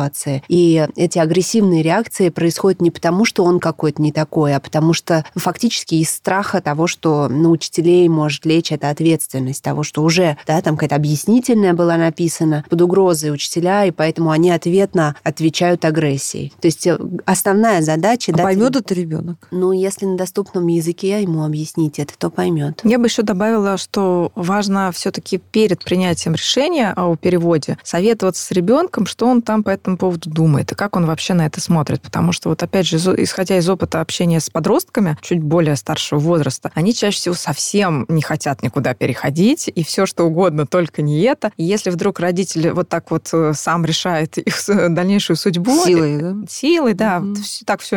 И 0.48 0.86
эти 0.96 1.18
агрессивные 1.18 1.82
реакции 1.82 2.28
происходят 2.28 2.80
не 2.80 2.90
потому, 2.90 3.24
что 3.24 3.44
он 3.44 3.60
какой-то 3.60 4.02
не 4.02 4.12
такой, 4.12 4.54
а 4.54 4.60
потому 4.60 4.92
что 4.92 5.24
фактически 5.34 5.96
из 5.96 6.10
страха 6.10 6.60
того, 6.60 6.86
что 6.86 7.28
на 7.28 7.50
учителей 7.50 8.08
может 8.08 8.44
лечь 8.44 8.72
эта 8.72 8.90
ответственность, 8.90 9.62
того, 9.62 9.82
что 9.82 10.02
уже 10.02 10.36
да, 10.46 10.60
там 10.60 10.76
какая-то 10.76 10.96
объяснительная 10.96 11.74
была 11.74 11.96
написана 11.96 12.64
под 12.68 12.80
угрозой 12.82 13.32
учителя, 13.32 13.84
и 13.84 13.90
поэтому 13.90 14.30
они 14.30 14.50
ответно 14.50 15.16
отвечают 15.22 15.84
агрессией. 15.84 16.52
То 16.60 16.66
есть 16.66 16.86
э, 16.86 16.98
основная 17.24 17.82
задача... 17.82 18.32
А 18.32 18.36
дать 18.36 18.44
поймет 18.44 18.76
это 18.76 18.94
ребенок? 18.94 19.48
ну, 19.50 19.72
если 19.72 20.06
на 20.06 20.16
доступном 20.16 20.66
языке 20.66 21.22
ему 21.22 21.44
объяснить 21.44 21.98
это, 21.98 22.14
то 22.18 22.30
поймет. 22.30 22.80
Я 22.84 22.98
бы 22.98 23.06
еще 23.06 23.22
добавила, 23.22 23.76
что 23.76 24.32
важно 24.34 24.90
все-таки 24.92 25.38
перед 25.38 25.84
принятием 25.84 26.34
решения 26.34 26.92
о 26.96 27.16
переводе 27.16 27.78
советоваться 27.82 28.44
с 28.44 28.50
ребенком, 28.50 29.06
что 29.06 29.26
он 29.26 29.42
там 29.42 29.62
по 29.62 29.70
этому 29.70 29.81
поводу 29.96 30.30
думает 30.30 30.72
и 30.72 30.74
как 30.74 30.96
он 30.96 31.06
вообще 31.06 31.34
на 31.34 31.46
это 31.46 31.60
смотрит. 31.60 32.00
Потому 32.02 32.32
что, 32.32 32.48
вот 32.48 32.62
опять 32.62 32.86
же, 32.86 32.96
исходя 32.96 33.56
из 33.58 33.68
опыта 33.68 34.00
общения 34.00 34.40
с 34.40 34.50
подростками 34.50 35.16
чуть 35.22 35.42
более 35.42 35.76
старшего 35.76 36.18
возраста, 36.18 36.70
они 36.74 36.94
чаще 36.94 37.16
всего 37.18 37.34
совсем 37.34 38.06
не 38.08 38.22
хотят 38.22 38.62
никуда 38.62 38.94
переходить, 38.94 39.70
и 39.74 39.82
все 39.84 40.06
что 40.06 40.24
угодно, 40.24 40.66
только 40.66 41.02
не 41.02 41.20
это. 41.22 41.52
И 41.56 41.64
если 41.64 41.90
вдруг 41.90 42.20
родитель 42.20 42.70
вот 42.72 42.88
так 42.88 43.10
вот 43.10 43.28
э, 43.32 43.52
сам 43.54 43.84
решает 43.84 44.38
их 44.38 44.56
с- 44.58 44.88
дальнейшую 44.88 45.36
судьбу, 45.36 45.84
Силой, 45.84 46.18
да? 46.18 46.34
силой, 46.48 46.94
да, 46.94 47.22
всё- 47.42 47.64
так 47.64 47.80
все, 47.80 47.96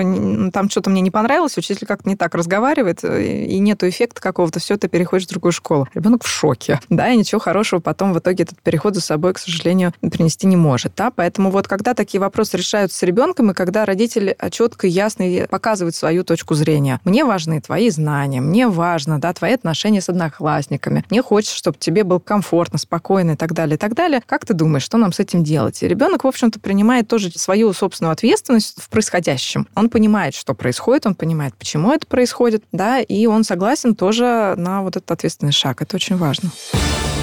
там 0.51 0.69
что-то 0.69 0.89
мне 0.89 1.01
не 1.01 1.11
понравилось, 1.11 1.57
учитель 1.57 1.85
как-то 1.87 2.09
не 2.09 2.15
так 2.15 2.35
разговаривает, 2.35 3.03
э, 3.03 3.45
и 3.45 3.59
нету 3.59 3.87
эффекта 3.87 4.21
какого-то, 4.21 4.59
все, 4.59 4.77
ты 4.77 4.87
переходишь 4.87 5.25
в 5.27 5.29
другую 5.29 5.51
школу. 5.51 5.87
Ребенок 5.93 6.23
в 6.23 6.27
шоке, 6.27 6.79
да, 6.89 7.09
и 7.09 7.17
ничего 7.17 7.39
хорошего 7.39 7.79
потом 7.79 8.13
в 8.13 8.19
итоге 8.19 8.43
этот 8.43 8.61
переход 8.61 8.95
за 8.95 9.01
собой, 9.01 9.33
к 9.33 9.37
сожалению, 9.39 9.93
принести 10.01 10.47
не 10.47 10.55
может, 10.55 10.93
да, 10.95 11.11
поэтому 11.11 11.51
вот 11.51 11.67
когда 11.75 11.93
такие 11.93 12.21
вопросы 12.21 12.55
решаются 12.55 12.97
с 12.97 13.03
ребенком, 13.03 13.51
и 13.51 13.53
когда 13.53 13.83
родитель 13.83 14.37
четко 14.49 14.87
и 14.87 14.89
ясно 14.89 15.25
показывает 15.49 15.93
свою 15.93 16.23
точку 16.23 16.53
зрения, 16.53 17.01
мне 17.03 17.25
важны 17.25 17.59
твои 17.59 17.89
знания, 17.89 18.39
мне 18.39 18.69
важно, 18.69 19.19
да, 19.19 19.33
твои 19.33 19.51
отношения 19.51 19.99
с 19.99 20.07
одноклассниками, 20.07 21.03
мне 21.09 21.21
хочется, 21.21 21.57
чтобы 21.57 21.77
тебе 21.77 22.05
было 22.05 22.19
комфортно, 22.19 22.79
спокойно 22.79 23.31
и 23.31 23.35
так 23.35 23.51
далее, 23.51 23.75
и 23.75 23.77
так 23.77 23.93
далее. 23.93 24.23
Как 24.25 24.45
ты 24.45 24.53
думаешь, 24.53 24.83
что 24.83 24.95
нам 24.95 25.11
с 25.11 25.19
этим 25.19 25.43
делать? 25.43 25.83
И 25.83 25.87
ребенок, 25.89 26.23
в 26.23 26.27
общем-то, 26.27 26.61
принимает 26.61 27.09
тоже 27.09 27.29
свою 27.31 27.73
собственную 27.73 28.13
ответственность 28.13 28.81
в 28.81 28.89
происходящем. 28.89 29.67
Он 29.75 29.89
понимает, 29.89 30.33
что 30.33 30.53
происходит, 30.53 31.05
он 31.07 31.15
понимает, 31.15 31.55
почему 31.55 31.91
это 31.91 32.07
происходит, 32.07 32.63
да, 32.71 33.01
и 33.01 33.25
он 33.25 33.43
согласен 33.43 33.95
тоже 33.95 34.53
на 34.55 34.81
вот 34.81 34.95
этот 34.95 35.11
ответственный 35.11 35.51
шаг. 35.51 35.81
Это 35.81 35.97
очень 35.97 36.15
важно. 36.15 36.51
Страхи, 36.71 37.14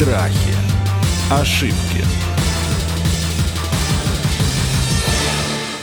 Страхи. 0.00 0.54
Ошибки. 1.30 1.76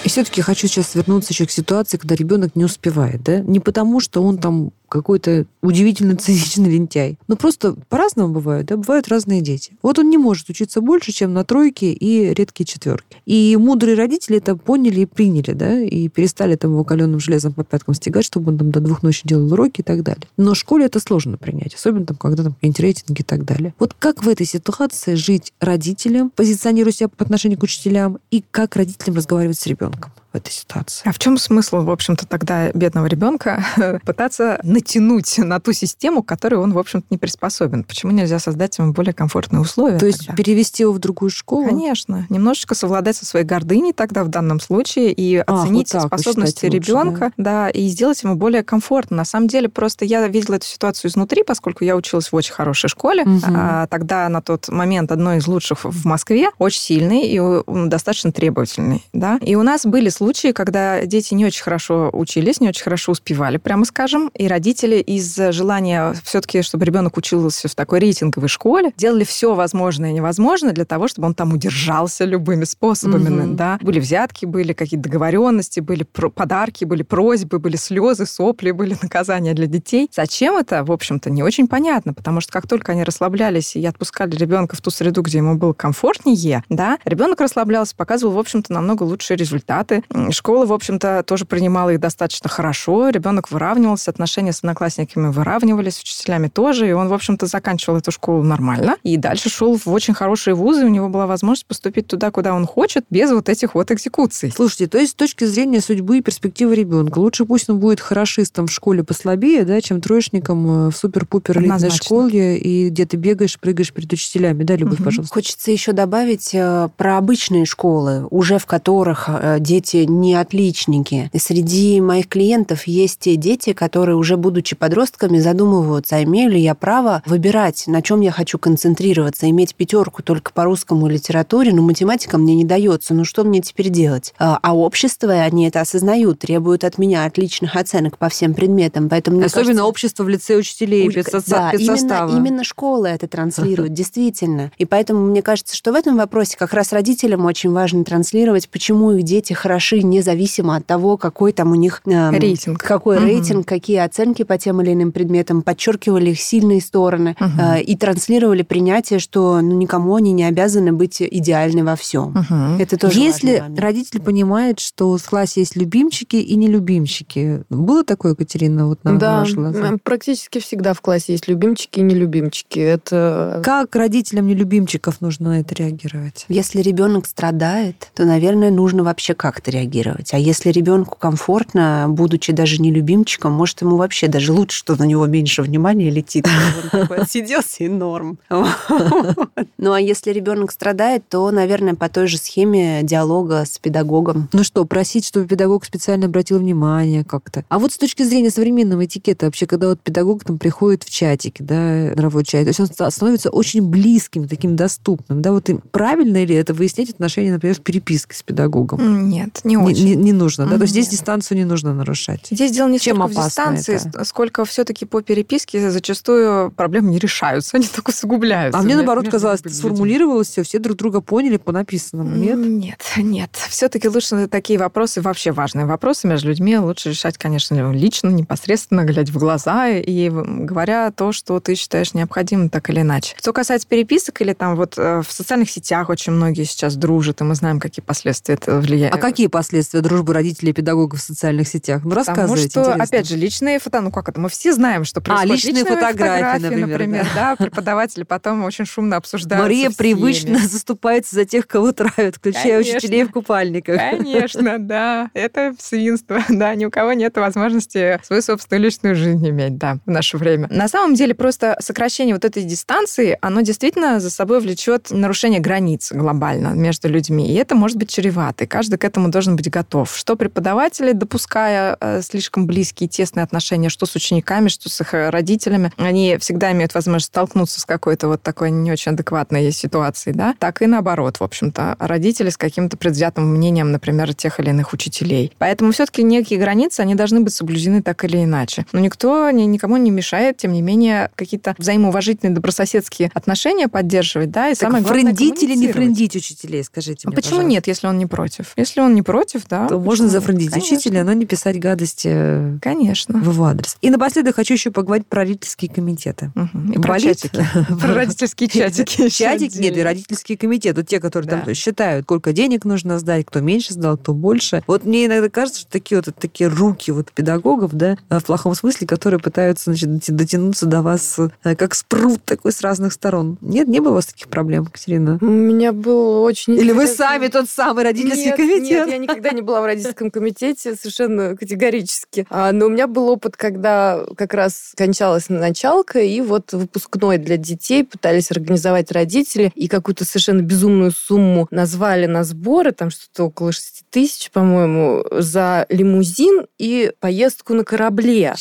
И 0.04 0.10
все-таки 0.10 0.42
хочу 0.42 0.68
сейчас 0.68 0.96
вернуться 0.96 1.34
еще 1.34 1.46
к 1.46 1.52
ситуации, 1.52 1.98
когда 1.98 2.16
ребенок 2.16 2.56
не 2.56 2.66
успевает, 2.66 3.22
да? 3.22 3.42
Не 3.42 3.60
потому, 3.60 4.00
что 4.00 4.24
он 4.24 4.40
там 4.40 4.72
какой-то 4.88 5.46
удивительно 5.62 6.16
циничный 6.16 6.70
лентяй. 6.70 7.18
Но 7.28 7.36
просто 7.36 7.76
по-разному 7.90 8.34
бывает, 8.34 8.68
да? 8.68 8.78
Бывают 8.78 9.08
разные 9.08 9.42
дети. 9.42 9.74
Вот 9.82 10.00
он 10.00 10.10
не 10.10 10.18
может 10.18 10.50
учиться 10.50 10.82
больше, 10.82 11.12
чем 11.12 11.34
на 11.34 11.44
тройке 11.44 11.92
и 11.92 12.34
редкие 12.34 12.66
четверки. 12.66 13.18
И 13.26 13.56
мудрые 13.60 13.96
родители 13.96 14.38
это 14.38 14.56
поняли 14.56 15.02
и 15.02 15.06
приняли, 15.06 15.52
да? 15.52 15.80
И 15.80 16.08
перестали 16.10 16.56
там 16.56 16.72
его 16.72 16.84
каленым 16.84 17.20
железом 17.20 17.54
по 17.54 17.64
пяткам 17.64 17.94
стегать, 17.94 18.26
чтобы 18.26 18.52
он 18.52 18.58
там 18.58 18.72
до 18.72 18.80
двух 18.80 19.04
ночи 19.04 19.22
делал 19.24 19.52
уроки 19.52 19.82
и 19.82 19.84
так 19.84 20.04
далее. 20.04 20.24
Но 20.38 20.54
в 20.54 20.58
школе 20.58 20.86
это 20.86 21.00
сложно 21.00 21.38
принять, 21.38 21.76
особенно 21.76 22.06
там, 22.06 22.18
когда 22.18 22.44
там 22.44 22.54
какие-нибудь 22.54 22.80
рейтинги 22.80 23.22
и 23.22 23.24
так 23.24 23.46
далее. 23.46 23.74
Вот 23.80 23.94
как 23.98 24.24
в 24.24 24.30
этой 24.30 24.46
ситуации 24.46 25.16
жить 25.16 25.54
родителям, 25.60 26.30
позиционируя 26.30 26.94
себя 26.94 27.10
по 27.10 27.24
отношению 27.24 27.60
к 27.60 27.64
учителям, 27.64 28.20
и 28.32 28.44
как 28.52 28.76
родителям 28.76 29.16
разговаривать 29.16 29.60
с 29.60 29.68
ребенком 29.68 30.12
этой 30.38 30.52
ситуации? 30.52 31.08
А 31.08 31.12
в 31.12 31.20
чем 31.20 31.38
смысл, 31.38 31.82
в 31.82 31.92
общем-то, 31.92 32.28
тогда 32.28 32.72
бедного 32.72 33.06
ребенка 33.08 33.64
пытаться 34.06 34.60
натянуть 34.64 35.38
на 35.38 35.60
ту 35.60 35.74
систему, 35.74 36.24
к 36.24 36.28
которой 36.28 36.56
он, 36.56 36.74
в 36.74 36.80
общем-то, 36.80 37.08
не 37.10 37.18
приспособен? 37.18 37.84
Почему 37.84 38.12
нельзя 38.12 38.40
создать 38.40 38.78
ему 38.78 38.94
более 38.94 39.14
комфортные 39.14 39.62
условия? 39.62 39.98
То 39.98 40.06
есть 40.06 40.28
тогда? 40.28 40.36
перевести 40.36 40.84
его 40.84 40.94
в 40.94 41.00
другую 41.00 41.30
школу? 41.30 41.66
Конечно. 41.66 42.26
Немножечко 42.30 42.76
совладать 42.76 43.16
со 43.16 43.26
своей 43.26 43.46
гордыней 43.46 43.94
тогда 43.94 44.24
в 44.24 44.30
данном 44.30 44.60
случае 44.60 45.12
и 45.12 45.38
Ах, 45.38 45.64
оценить 45.64 45.94
вот 45.94 46.04
способности 46.04 46.66
считаете 46.66 46.78
лучше, 46.78 46.92
ребенка, 46.92 47.32
да? 47.38 47.70
и 47.70 47.88
сделать 47.88 48.22
ему 48.24 48.36
более 48.36 48.64
комфортно. 48.64 49.18
На 49.18 49.26
самом 49.26 49.48
деле, 49.48 49.70
просто 49.70 50.06
я 50.06 50.28
видела 50.28 50.56
эту 50.56 50.66
ситуацию 50.66 51.12
изнутри, 51.12 51.44
поскольку 51.44 51.84
я 51.84 51.96
училась 51.96 52.32
в 52.32 52.36
очень 52.36 52.54
хорошей 52.54 52.90
школе. 52.90 53.24
Мгм. 53.26 53.42
А, 53.56 53.88
тогда 53.88 54.30
на 54.30 54.42
тот 54.42 54.70
момент 54.70 55.12
одной 55.12 55.38
из 55.38 55.48
лучших 55.48 55.84
в 55.84 56.06
Москве, 56.06 56.50
очень 56.60 56.82
сильный 56.82 57.28
и 57.28 57.42
достаточно 57.68 58.32
требовательный. 58.32 59.04
Да? 59.14 59.40
И 59.42 59.56
у 59.56 59.64
нас 59.64 59.86
были 59.86 60.10
случаи, 60.10 60.27
когда 60.54 61.06
дети 61.06 61.34
не 61.34 61.46
очень 61.46 61.64
хорошо 61.64 62.10
учились, 62.14 62.60
не 62.60 62.70
очень 62.70 62.84
хорошо 62.84 63.12
успевали, 63.12 63.58
прямо 63.58 63.86
скажем, 63.86 64.30
и 64.34 64.48
родители 64.48 64.98
из 64.98 65.36
желания 65.36 66.14
все-таки, 66.24 66.62
чтобы 66.62 66.86
ребенок 66.86 67.18
учился 67.18 67.68
в 67.68 67.76
такой 67.76 68.00
рейтинговой 68.00 68.50
школе, 68.50 68.94
делали 68.98 69.24
все 69.24 69.56
возможное 69.56 70.12
и 70.12 70.14
невозможное 70.14 70.74
для 70.74 70.86
того, 70.86 71.08
чтобы 71.08 71.28
он 71.28 71.34
там 71.34 71.54
удержался 71.54 72.26
любыми 72.26 72.64
способами. 72.64 73.30
Мгм. 73.30 73.56
Да? 73.56 73.80
Были 73.82 74.00
взятки, 74.00 74.46
были 74.46 74.74
какие-то 74.74 75.04
договоренности, 75.04 75.80
были 75.80 76.04
подарки, 76.04 76.86
были 76.86 77.04
просьбы, 77.04 77.60
были 77.60 77.76
слезы, 77.76 78.26
сопли, 78.26 78.72
были 78.72 78.98
наказания 79.02 79.54
для 79.54 79.68
детей. 79.68 80.10
Зачем 80.14 80.58
это, 80.58 80.84
в 80.84 80.92
общем-то, 80.92 81.30
не 81.30 81.44
очень 81.44 81.68
понятно, 81.68 82.14
потому 82.14 82.42
что 82.42 82.52
как 82.52 82.68
только 82.68 82.92
они 82.92 83.04
расслаблялись 83.04 83.76
и 83.76 83.86
отпускали 83.86 84.36
ребенка 84.36 84.76
в 84.76 84.82
ту 84.82 84.90
среду, 84.90 85.22
где 85.22 85.40
ему 85.40 85.56
было 85.56 85.74
комфортнее, 85.74 86.64
да, 86.70 86.98
ребенок 87.06 87.42
расслаблялся, 87.42 87.96
показывал, 87.96 88.34
в 88.34 88.40
общем-то, 88.40 88.74
намного 88.74 89.04
лучшие 89.04 89.38
результаты, 89.38 90.04
Школа, 90.32 90.66
в 90.66 90.74
общем-то, 90.74 91.24
тоже 91.24 91.46
принимала 91.46 91.92
их 91.92 92.00
достаточно 92.00 92.50
хорошо. 92.50 93.10
Ребенок 93.10 93.52
выравнивался, 93.52 94.12
отношения 94.12 94.54
с 94.54 94.60
одноклассниками 94.60 95.32
выравнивались, 95.32 95.96
с 95.98 96.02
учителями 96.02 96.48
тоже. 96.48 96.88
И 96.90 96.92
он, 96.92 97.08
в 97.08 97.14
общем-то, 97.14 97.46
заканчивал 97.46 97.98
эту 97.98 98.12
школу 98.12 98.44
нормально. 98.44 98.98
И 99.04 99.18
дальше 99.18 99.50
шел 99.50 99.78
в 99.78 99.88
очень 99.88 100.14
хорошие 100.14 100.54
вузы. 100.54 100.86
У 100.86 100.90
него 100.90 101.10
была 101.10 101.28
возможность 101.28 101.66
поступить 101.66 102.08
туда, 102.08 102.32
куда 102.32 102.54
он 102.54 102.66
хочет, 102.66 103.06
без 103.10 103.32
вот 103.32 103.50
этих 103.50 103.76
вот 103.76 103.92
экзекуций. 103.92 104.52
Слушайте, 104.56 104.88
то 104.88 104.98
есть 104.98 105.12
с 105.12 105.16
точки 105.16 105.46
зрения 105.46 105.82
судьбы 105.82 106.18
и 106.18 106.22
перспективы 106.22 106.76
ребенка, 106.76 107.20
лучше 107.20 107.46
пусть 107.46 107.70
он 107.70 107.80
будет 107.80 108.00
хорошистом 108.00 108.68
в 108.68 108.72
школе 108.72 109.04
послабее, 109.04 109.64
да, 109.64 109.80
чем 109.82 110.02
троечником 110.02 110.88
э, 110.88 110.92
в 110.92 110.96
супер-пупер 110.96 111.60
элитной 111.60 111.90
школе, 111.92 112.58
и 112.58 112.90
где 112.90 113.06
ты 113.06 113.18
бегаешь, 113.18 113.60
прыгаешь 113.60 113.94
перед 113.94 114.12
учителями. 114.14 114.64
Да, 114.64 114.76
Любовь, 114.76 115.00
Мгм. 115.00 115.06
пожалуйста. 115.06 115.34
Хочется 115.34 115.72
еще 115.72 115.92
добавить 115.92 116.52
э, 116.54 116.90
про 116.98 117.18
обычные 117.18 117.66
школы, 117.66 118.26
уже 118.30 118.58
в 118.60 118.66
которых 118.66 119.26
э, 119.28 119.58
дети 120.06 120.12
не 120.12 120.36
отличники. 120.36 121.30
И 121.34 121.40
среди 121.40 122.00
моих 122.02 122.28
клиентов 122.28 122.88
есть 122.88 123.20
те 123.20 123.36
дети, 123.36 123.74
которые 123.74 124.16
уже 124.16 124.38
будучи 124.38 124.76
подростками 124.76 125.40
задумываются, 125.40 126.18
а 126.18 126.24
имею 126.24 126.52
ли 126.52 126.60
я 126.60 126.76
право 126.76 127.24
выбирать, 127.26 127.86
на 127.88 128.02
чем 128.02 128.22
я 128.22 128.32
хочу 128.32 128.58
концентрироваться, 128.58 129.50
иметь 129.50 129.76
пятерку 129.76 130.24
только 130.24 130.52
по 130.52 130.64
русскому 130.64 131.08
литературе, 131.08 131.74
но 131.74 131.82
математика 131.82 132.38
мне 132.38 132.56
не 132.56 132.66
дается, 132.66 133.14
ну 133.14 133.24
что 133.24 133.44
мне 133.44 133.62
теперь 133.62 133.90
делать? 133.90 134.34
А 134.40 134.60
а 134.62 134.76
общество, 134.76 135.32
они 135.32 135.68
это 135.68 135.82
осознают, 135.82 136.40
требуют 136.40 136.84
от 136.84 136.98
меня 136.98 137.26
отличных 137.26 137.76
оценок 137.76 138.18
по 138.18 138.30
всем 138.30 138.54
предметам, 138.54 139.10
поэтому 139.10 139.40
Особенно 139.44 139.66
кажется, 139.66 139.86
общество 139.86 140.24
в 140.24 140.30
лице 140.30 140.56
учителей, 140.56 141.08
Ой, 141.08 141.14
педсоста- 141.14 141.50
да, 141.50 141.72
педсостава. 141.72 142.32
Именно, 142.32 142.48
именно 142.48 142.64
школа 142.64 143.06
это 143.08 143.28
транслирует, 143.28 143.94
действительно. 143.94 144.72
И 144.78 144.86
поэтому 144.86 145.22
мне 145.26 145.42
кажется, 145.42 145.76
что 145.76 145.92
в 145.92 145.96
этом 145.96 146.18
вопросе 146.18 146.58
как 146.58 146.74
раз 146.74 146.92
родителям 146.92 147.46
очень 147.46 147.72
важно 147.72 148.04
транслировать, 148.04 148.70
почему 148.70 149.14
их 149.14 149.24
дети 149.24 149.54
хороши, 149.88 150.04
независимо 150.04 150.76
от 150.76 150.86
того, 150.86 151.18
какой 151.18 151.52
там 151.54 151.72
у 151.72 151.76
них... 151.76 152.02
эм, 152.06 152.34
Рейтинг. 152.36 152.80
Какой 152.80 153.18
Мгм. 153.18 153.26
рейтинг, 153.26 153.68
какие 153.68 153.98
оценки 153.98 154.44
по 154.44 154.58
тем 154.58 154.82
или 154.82 154.94
иным 154.94 155.12
предметам, 155.12 155.62
подчеркивали 155.62 156.32
их 156.32 156.40
сильные 156.40 156.82
стороны 156.82 157.36
Мгм. 157.40 157.60
э, 157.60 157.82
и 157.82 157.96
транслировали 157.96 158.64
принятие, 158.64 159.20
что 159.20 159.62
ну, 159.62 159.76
никому 159.78 160.16
они 160.16 160.32
не 160.34 160.44
обязаны 160.44 160.92
быть 160.94 161.22
идеальны 161.22 161.84
во 161.84 161.96
всем. 161.96 162.32
Мгм. 162.34 162.78
Это 162.80 162.98
тоже 162.98 163.20
Если 163.20 163.64
родитель 163.78 164.22
понимает, 164.22 164.80
что 164.80 165.18
в 165.18 165.30
классе 165.30 165.62
есть 165.62 165.76
любимчики 165.76 166.36
и 166.38 166.56
нелюбимчики, 166.56 167.64
было 167.70 168.04
такое, 168.04 168.34
Екатерина, 168.34 168.88
вот 168.88 169.04
на 169.04 169.18
Да, 169.18 169.40
ваши 169.40 169.56
глаза? 169.56 169.80
м, 169.88 170.00
практически 170.00 170.60
всегда 170.60 170.94
в 170.94 171.02
классе 171.02 171.34
есть 171.34 171.48
любимчики 171.48 172.00
и 172.00 172.04
нелюбимчики. 172.04 172.80
Это 172.80 173.62
Как 173.64 173.96
родителям 173.96 174.48
нелюбимчиков 174.48 175.22
нужно 175.22 175.50
на 175.50 175.60
это 175.62 175.76
реагировать? 175.76 176.46
Если 176.50 176.82
ребенок 176.82 177.26
страдает, 177.26 178.10
то, 178.16 178.26
наверное, 178.26 178.72
нужно 178.72 179.04
вообще 179.04 179.34
как-то 179.34 179.72
реагировать. 179.78 180.34
А 180.34 180.38
если 180.38 180.72
ребенку 180.72 181.18
комфортно, 181.20 182.06
будучи 182.10 182.52
даже 182.52 182.82
не 182.82 182.92
любимчиком, 182.92 183.54
может, 183.54 183.82
ему 183.82 183.98
вообще 183.98 184.28
даже 184.28 184.54
лучше, 184.54 184.78
что 184.78 184.96
на 184.96 185.04
него 185.04 185.26
меньше 185.28 185.62
внимания 185.62 186.10
летит. 186.10 186.48
Он 186.48 186.90
такой 187.02 187.18
отсиделся 187.20 187.84
и 187.84 187.88
норм. 187.88 188.38
Ну, 189.80 189.94
а 189.94 190.02
если 190.02 190.32
ребенок 190.32 190.72
страдает, 190.72 191.24
то, 191.30 191.52
наверное, 191.52 191.94
по 191.94 192.10
той 192.10 192.28
же 192.28 192.38
схеме 192.38 193.02
диалога 193.04 193.64
с 193.64 193.78
педагогом. 193.78 194.50
Ну 194.52 194.64
что, 194.64 194.84
просить, 194.86 195.26
чтобы 195.26 195.46
педагог 195.46 195.86
специально 195.86 196.26
обратил 196.26 196.58
внимание 196.58 197.24
как-то. 197.24 197.64
А 197.70 197.78
вот 197.78 197.92
с 197.94 197.98
точки 197.98 198.24
зрения 198.24 198.50
современного 198.50 199.06
этикета, 199.06 199.46
вообще, 199.46 199.68
когда 199.68 199.90
вот 199.90 200.00
педагог 200.02 200.44
там 200.44 200.58
приходит 200.58 201.04
в 201.04 201.12
чатике, 201.12 201.64
да, 201.64 202.10
мировой 202.10 202.44
чат, 202.44 202.64
то 202.64 202.70
есть 202.70 202.80
он 202.80 202.88
ста- 202.88 203.12
становится 203.12 203.50
очень 203.52 203.84
близким, 203.84 204.48
таким 204.48 204.76
доступным, 204.76 205.42
да, 205.42 205.52
вот 205.52 205.70
правильно 205.92 206.44
ли 206.44 206.56
это 206.56 206.74
выяснять 206.74 207.12
отношения, 207.12 207.52
например, 207.52 207.76
в 207.76 207.82
переписке 207.82 208.36
с 208.36 208.42
педагогом? 208.42 209.30
Нет, 209.30 209.62
не 209.68 209.76
Не, 209.76 209.84
очень. 209.84 210.06
не- 210.06 210.16
не 210.16 210.34
нужно, 210.34 210.66
да? 210.66 210.76
То 210.78 210.82
есть 210.84 210.92
здесь 210.92 211.08
дистанцию 211.10 211.58
не 211.58 211.66
нужно 211.66 211.94
нарушать. 211.94 212.48
Здесь 212.50 212.72
дело 212.72 212.88
не 212.88 213.00
Чем 213.00 213.18
столько 213.18 213.42
в 213.42 213.46
дистанции, 213.46 213.96
это? 213.96 214.24
сколько 214.26 214.66
все-таки 214.66 215.06
по 215.06 215.22
переписке 215.22 215.92
зачастую 215.92 216.72
проблемы 216.72 217.10
не 217.12 217.20
решаются, 217.20 217.78
они 217.78 217.88
только 217.88 218.10
усугубляются. 218.10 218.80
А 218.80 218.84
мне, 218.84 218.96
наоборот, 218.96 219.26
между 219.26 219.32
казалось, 219.38 219.62
сформулировалось 219.70 220.48
все, 220.50 220.64
все 220.64 220.80
друг 220.80 220.98
друга 220.98 221.22
поняли 221.22 221.58
по 221.58 221.72
написанному, 221.72 222.36
нет? 222.36 222.58
Нет, 222.58 223.00
нет. 223.18 223.50
Все-таки 223.70 224.08
лучше 224.10 224.48
такие 224.48 224.80
вопросы, 224.80 225.22
вообще 225.22 225.52
важные 225.52 225.86
вопросы 225.86 226.28
между 226.28 226.50
людьми 226.50 226.78
лучше 226.78 227.10
решать, 227.10 227.38
конечно, 227.38 227.92
лично, 227.92 228.30
непосредственно, 228.30 229.04
глядя 229.04 229.32
в 229.32 229.38
глаза 229.38 229.88
и 229.90 230.30
говоря 230.30 231.12
то, 231.12 231.32
что 231.32 231.60
ты 231.60 231.76
считаешь 231.76 232.14
необходимым 232.14 232.70
так 232.70 232.90
или 232.90 233.02
иначе. 233.02 233.36
Что 233.40 233.54
касается 233.54 233.88
переписок 233.88 234.42
или 234.42 234.54
там 234.54 234.76
вот 234.76 234.94
э, 234.98 235.22
в 235.28 235.32
социальных 235.32 235.70
сетях 235.70 236.10
очень 236.10 236.32
многие 236.34 236.64
сейчас 236.64 236.96
дружат, 236.96 237.42
и 237.42 237.44
мы 237.44 237.56
знаем, 237.56 237.80
какие 237.80 238.04
последствия 238.04 238.56
это 238.56 238.80
влияет. 238.80 239.14
А 239.14 239.18
какие 239.18 239.48
последствия 239.58 240.02
дружбы 240.02 240.36
родителей 240.36 240.70
и 240.70 240.74
педагогов 240.74 241.20
в 241.20 241.24
социальных 241.24 241.68
сетях? 241.68 242.04
Ну, 242.04 242.12
Потому 242.12 242.28
рассказывайте, 242.28 242.70
что, 242.70 242.82
интересно. 242.82 243.04
опять 243.04 243.28
же, 243.28 243.36
личные 243.38 243.80
фото, 243.80 244.02
ну 244.02 244.12
как 244.12 244.30
это, 244.30 244.40
мы 244.40 244.50
все 244.50 244.72
знаем, 244.72 245.04
что 245.04 245.20
происходит. 245.20 245.52
А, 245.52 245.56
личные 245.56 245.84
фотографии, 245.84 246.76
например, 246.76 247.28
да. 247.34 247.56
преподаватели 247.56 248.22
потом 248.22 248.64
очень 248.64 248.86
шумно 248.86 249.18
обсуждают. 249.18 249.64
Мария 249.64 249.90
привычно 249.90 250.60
заступается 250.68 251.34
за 251.34 251.46
тех, 251.46 251.66
кого 251.66 251.92
травят, 251.92 252.36
включая 252.36 252.84
Конечно. 252.84 252.98
учителей 252.98 253.24
в 253.24 253.32
купальниках. 253.32 253.98
Конечно, 253.98 254.76
да. 254.80 255.32
Это 255.34 255.74
свинство. 255.80 256.44
Да, 256.58 256.74
ни 256.76 256.86
у 256.86 256.92
кого 256.92 257.14
нет 257.14 257.36
возможности 257.38 258.20
свою 258.24 258.42
собственную 258.42 258.84
личную 258.84 259.16
жизнь 259.16 259.48
иметь, 259.50 259.78
да, 259.78 260.00
в 260.06 260.12
наше 260.12 260.38
время. 260.38 260.68
На 260.70 260.88
самом 260.88 261.16
деле 261.16 261.34
просто 261.34 261.76
сокращение 261.80 262.36
вот 262.36 262.46
этой 262.46 262.64
дистанции, 262.64 263.38
оно 263.42 263.62
действительно 263.62 264.20
за 264.20 264.30
собой 264.30 264.60
влечет 264.60 265.08
нарушение 265.12 265.60
границ 265.60 266.12
глобально 266.12 266.70
между 266.70 267.10
людьми. 267.10 267.52
И 267.52 267.56
это 267.56 267.76
может 267.76 267.98
быть 267.98 268.10
чревато. 268.10 268.66
И 268.66 268.68
каждый 268.68 268.98
к 268.98 269.04
этому 269.04 269.30
должен 269.30 269.47
быть 269.56 269.70
готов. 269.70 270.16
Что 270.16 270.36
преподаватели, 270.36 271.12
допуская 271.14 271.98
э, 272.00 272.22
слишком 272.22 272.66
близкие, 272.68 273.08
тесные 273.08 273.44
отношения, 273.44 273.90
что 273.90 274.06
с 274.06 274.16
учениками, 274.16 274.68
что 274.68 274.90
с 274.90 275.00
их 275.02 275.14
э, 275.14 275.30
родителями, 275.30 275.92
они 275.98 276.38
всегда 276.40 276.72
имеют 276.72 276.94
возможность 276.94 277.28
столкнуться 277.28 277.80
с 277.80 277.86
какой-то 277.86 278.28
вот 278.28 278.42
такой 278.42 278.72
не 278.72 278.92
очень 278.92 279.14
адекватной 279.14 279.72
ситуацией, 279.72 280.36
да, 280.36 280.56
так 280.60 280.82
и 280.82 280.88
наоборот, 280.88 281.38
в 281.40 281.44
общем-то, 281.44 281.96
родители 282.00 282.50
с 282.50 282.58
каким-то 282.58 282.98
предвзятым 282.98 283.48
мнением, 283.54 283.92
например, 283.92 284.34
тех 284.34 284.60
или 284.60 284.70
иных 284.70 284.94
учителей. 284.94 285.54
Поэтому 285.58 285.92
все-таки 285.92 286.24
некие 286.24 286.60
границы, 286.60 287.02
они 287.02 287.16
должны 287.16 287.42
быть 287.42 287.54
соблюдены 287.54 288.02
так 288.02 288.24
или 288.26 288.44
иначе. 288.44 288.86
Но 288.92 289.00
никто 289.00 289.50
ни- 289.52 289.64
никому 289.64 289.98
не 289.98 290.12
мешает, 290.12 290.58
тем 290.58 290.72
не 290.74 290.82
менее, 290.82 291.32
какие-то 291.36 291.76
взаимоуважительные 291.78 292.54
добрососедские 292.54 293.32
отношения 293.34 293.88
поддерживать, 293.88 294.52
да, 294.52 294.70
и 294.70 294.74
Так 294.74 294.80
самое 294.82 295.04
главное, 295.04 295.24
френдить 295.34 295.64
или 295.64 295.76
не 295.76 295.92
френдить 295.92 296.36
учителей, 296.36 296.84
скажите 296.84 297.22
А 297.26 297.30
мне, 297.30 297.36
почему 297.36 297.52
пожалуйста? 297.58 297.72
нет, 297.72 297.88
если 297.88 298.08
он 298.08 298.18
не 298.18 298.26
против? 298.26 298.74
Если 298.76 299.00
он 299.02 299.16
не 299.16 299.22
против, 299.22 299.37
да. 299.70 299.88
То 299.88 300.00
можно 300.00 300.28
зафрендить 300.28 300.72
Конечно. 300.72 300.98
учителя, 300.98 301.24
но 301.24 301.34
не 301.34 301.46
писать 301.46 301.80
гадости 301.80 302.30
э, 302.32 302.78
Конечно. 302.82 303.40
в 303.40 303.52
его 303.52 303.66
адрес. 303.66 303.98
И 304.02 304.10
напоследок 304.10 304.56
хочу 304.56 304.74
еще 304.74 304.92
поговорить 304.92 305.28
про 305.28 305.42
родительские 305.42 305.92
комитеты. 305.92 306.52
Мгм. 306.56 306.92
И 306.92 306.96
про 307.00 307.14
Болит? 307.14 307.40
чатики. 307.42 307.66
Про 308.00 308.14
родительские 308.14 308.70
чатики. 308.70 309.22
еще 309.24 309.30
Чатик, 309.30 309.76
нет, 309.76 309.98
и 309.98 310.02
родительские 310.02 310.58
комитеты, 310.58 311.04
те, 311.04 311.20
которые 311.20 311.50
там 311.50 311.74
считают, 311.74 312.26
сколько 312.26 312.54
денег 312.54 312.86
нужно 312.86 313.20
сдать, 313.20 313.46
кто 313.46 313.60
меньше 313.60 313.94
сдал, 313.94 314.18
кто 314.18 314.34
больше. 314.34 314.84
Вот 314.88 315.06
мне 315.06 315.26
иногда 315.26 315.50
кажется, 315.50 315.82
что 315.82 315.92
такие 315.92 316.22
вот 316.22 316.36
такие 316.36 316.70
руки 316.70 317.12
вот 317.12 317.32
педагогов, 317.32 317.94
да, 317.94 318.18
в 318.30 318.42
плохом 318.42 318.76
смысле, 318.76 319.08
которые 319.08 319.40
пытаются, 319.40 319.92
значит, 319.94 320.36
дотянуться 320.36 320.86
до 320.86 321.02
вас 321.02 321.40
э, 321.64 321.76
как 321.76 321.96
спрут 321.96 322.44
такой 322.44 322.72
с 322.72 322.82
разных 322.82 323.14
сторон. 323.14 323.58
Нет, 323.62 323.88
не 323.88 324.00
было 324.00 324.12
у 324.12 324.16
вас 324.16 324.28
таких 324.28 324.48
проблем, 324.48 324.86
Катерина? 324.86 325.38
У 325.42 325.46
меня 325.46 325.94
был 325.94 326.42
очень 326.44 326.74
Или 326.74 326.92
вы 326.92 327.08
сами 327.08 327.48
тот 327.48 327.70
самый 327.70 328.04
родительский 328.04 328.56
комитет? 328.56 329.08
Нет, 329.08 329.17
я 329.18 329.24
никогда 329.24 329.52
не 329.52 329.62
была 329.62 329.82
в 329.82 329.86
родительском 329.86 330.32
комитете, 330.32 330.96
совершенно 330.96 331.56
категорически. 331.56 332.46
А, 332.50 332.72
но 332.72 332.86
у 332.86 332.90
меня 332.90 333.08
был 333.08 333.30
опыт, 333.30 333.58
когда 333.58 334.24
как 334.38 334.54
раз 334.54 334.94
кончалась 334.96 335.50
началка, 335.50 336.20
и 336.20 336.40
вот 336.42 336.74
выпускной 336.74 337.38
для 337.38 337.58
детей 337.58 338.04
пытались 338.04 338.52
организовать 338.52 339.12
родители, 339.12 339.72
и 339.76 339.88
какую-то 339.88 340.26
совершенно 340.26 340.62
безумную 340.62 341.12
сумму 341.12 341.68
назвали 341.72 342.26
на 342.26 342.44
сборы, 342.44 342.92
там 342.92 343.10
что-то 343.10 343.46
около 343.46 343.72
6 343.72 344.06
тысяч, 344.10 344.52
по-моему, 344.52 345.26
за 345.32 345.86
лимузин 345.90 346.68
и 346.78 347.12
поездку 347.20 347.74
на 347.74 347.84
корабле. 347.84 348.54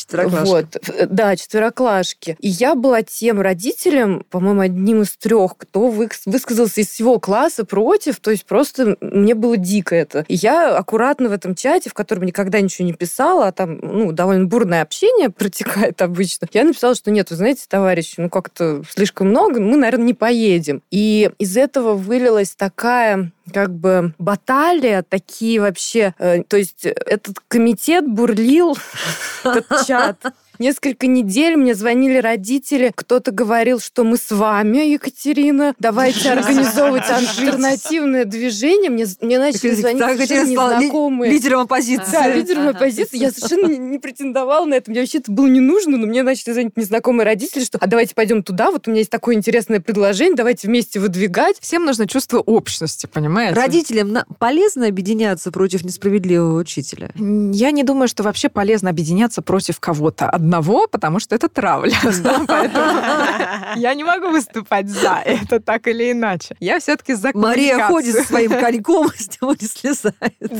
Вот. 0.49 0.65
Да, 1.09 1.35
четвероклашки. 1.35 2.37
И 2.39 2.49
я 2.49 2.75
была 2.75 3.01
тем 3.03 3.41
родителем, 3.41 4.25
по-моему, 4.29 4.61
одним 4.61 5.01
из 5.03 5.15
трех, 5.17 5.57
кто 5.57 5.87
вы- 5.87 6.09
высказался 6.25 6.81
из 6.81 6.87
всего 6.89 7.19
класса 7.19 7.65
против. 7.65 8.19
То 8.19 8.31
есть 8.31 8.45
просто 8.45 8.97
мне 9.01 9.35
было 9.35 9.57
дико 9.57 9.95
это. 9.95 10.25
И 10.27 10.35
я 10.35 10.46
аккуратно 10.47 11.29
в 11.29 11.31
этом 11.31 11.55
чате, 11.55 11.89
в 11.89 11.93
котором 11.93 12.23
никогда 12.23 12.61
ничего 12.61 12.85
не 12.85 12.93
писала, 12.93 13.47
а 13.47 13.51
там 13.51 13.79
ну, 13.81 14.11
довольно 14.11 14.45
бурное 14.45 14.81
общение 14.81 15.29
протекает 15.37 16.01
обычно, 16.01 16.47
я 16.53 16.63
написала, 16.63 16.95
что 16.95 17.11
нет, 17.11 17.29
вы 17.29 17.35
знаете, 17.35 17.65
товарищи, 17.67 18.15
ну 18.17 18.29
как-то 18.29 18.83
слишком 18.89 19.29
много, 19.29 19.59
мы, 19.59 19.77
наверное, 19.77 20.05
не 20.05 20.13
поедем. 20.13 20.81
И 20.91 21.29
из 21.39 21.57
этого 21.57 21.93
вылилась 21.93 22.55
такая 22.55 23.31
как 23.53 23.73
бы 23.73 24.13
баталия, 24.17 25.03
такие 25.07 25.59
вообще... 25.61 26.13
э, 26.19 26.43
то 26.43 26.57
есть 26.57 26.85
этот 26.85 27.37
комитет 27.47 28.07
бурлил, 28.07 28.77
этот 29.43 29.85
чат. 29.87 30.17
Несколько 30.59 31.05
недель 31.05 31.55
мне 31.55 31.75
звонили 31.75 32.17
родители, 32.17 32.91
кто-то 32.95 33.31
говорил, 33.31 33.79
что 33.79 34.03
мы 34.03 34.17
с 34.17 34.31
вами, 34.31 34.89
Екатерина, 34.91 35.75
давайте 35.77 36.31
организовывать 36.31 37.07
альтернативное 37.09 38.25
движение. 38.25 38.89
Мне, 38.89 39.05
мне 39.21 39.37
начали 39.37 39.71
звонить 39.71 39.99
Так, 39.99 40.15
совершенно 40.15 40.49
незнакомые. 40.49 41.31
лидером 41.31 41.61
оппозиции. 41.61 42.11
Да, 42.11 42.27
лидером 42.27 42.69
оппозиции. 42.69 43.17
Я 43.17 43.31
совершенно 43.31 43.67
не, 43.67 43.77
не 43.77 43.99
претендовала 43.99 44.65
на 44.65 44.75
это. 44.75 44.89
Мне 44.89 45.01
вообще 45.01 45.19
это 45.19 45.31
было 45.31 45.45
не 45.45 45.59
нужно, 45.59 45.97
но 45.97 46.07
мне 46.07 46.23
начали 46.23 46.53
звонить 46.53 46.75
незнакомые 46.75 47.25
родители, 47.25 47.63
что 47.63 47.77
а 47.79 47.85
давайте 47.85 48.15
пойдем 48.15 48.41
туда, 48.41 48.71
вот 48.71 48.87
у 48.87 48.91
меня 48.91 49.01
есть 49.01 49.11
такое 49.11 49.35
интересное 49.35 49.79
предложение, 49.79 50.35
давайте 50.35 50.67
вместе 50.67 50.99
выдвигать. 50.99 51.57
Всем 51.59 51.85
нужно 51.85 52.07
чувство 52.07 52.39
общности, 52.39 53.05
понимаете? 53.37 53.59
Родителям 53.59 54.11
на- 54.11 54.25
полезно 54.39 54.87
объединяться 54.87 55.51
против 55.51 55.83
несправедливого 55.83 56.59
учителя? 56.59 57.11
Я 57.15 57.71
не 57.71 57.83
думаю, 57.83 58.07
что 58.07 58.23
вообще 58.23 58.49
полезно 58.49 58.89
объединяться 58.89 59.41
против 59.41 59.79
кого-то 59.79 60.29
одного, 60.29 60.87
потому 60.87 61.19
что 61.19 61.35
это 61.35 61.47
травля. 61.49 61.95
Я 63.75 63.93
не 63.93 64.03
могу 64.03 64.29
выступать 64.29 64.89
за 64.89 65.21
это 65.23 65.59
так 65.59 65.87
или 65.87 66.11
иначе. 66.11 66.55
Я 66.59 66.79
все-таки 66.79 67.13
за 67.13 67.31
Мария 67.33 67.87
ходит 67.87 68.15
со 68.15 68.23
своим 68.23 68.51
коньком, 68.51 69.09
с 69.15 69.41
него 69.41 69.53
не 69.59 69.67
слезает. 69.67 70.15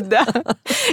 Да, 0.08 0.26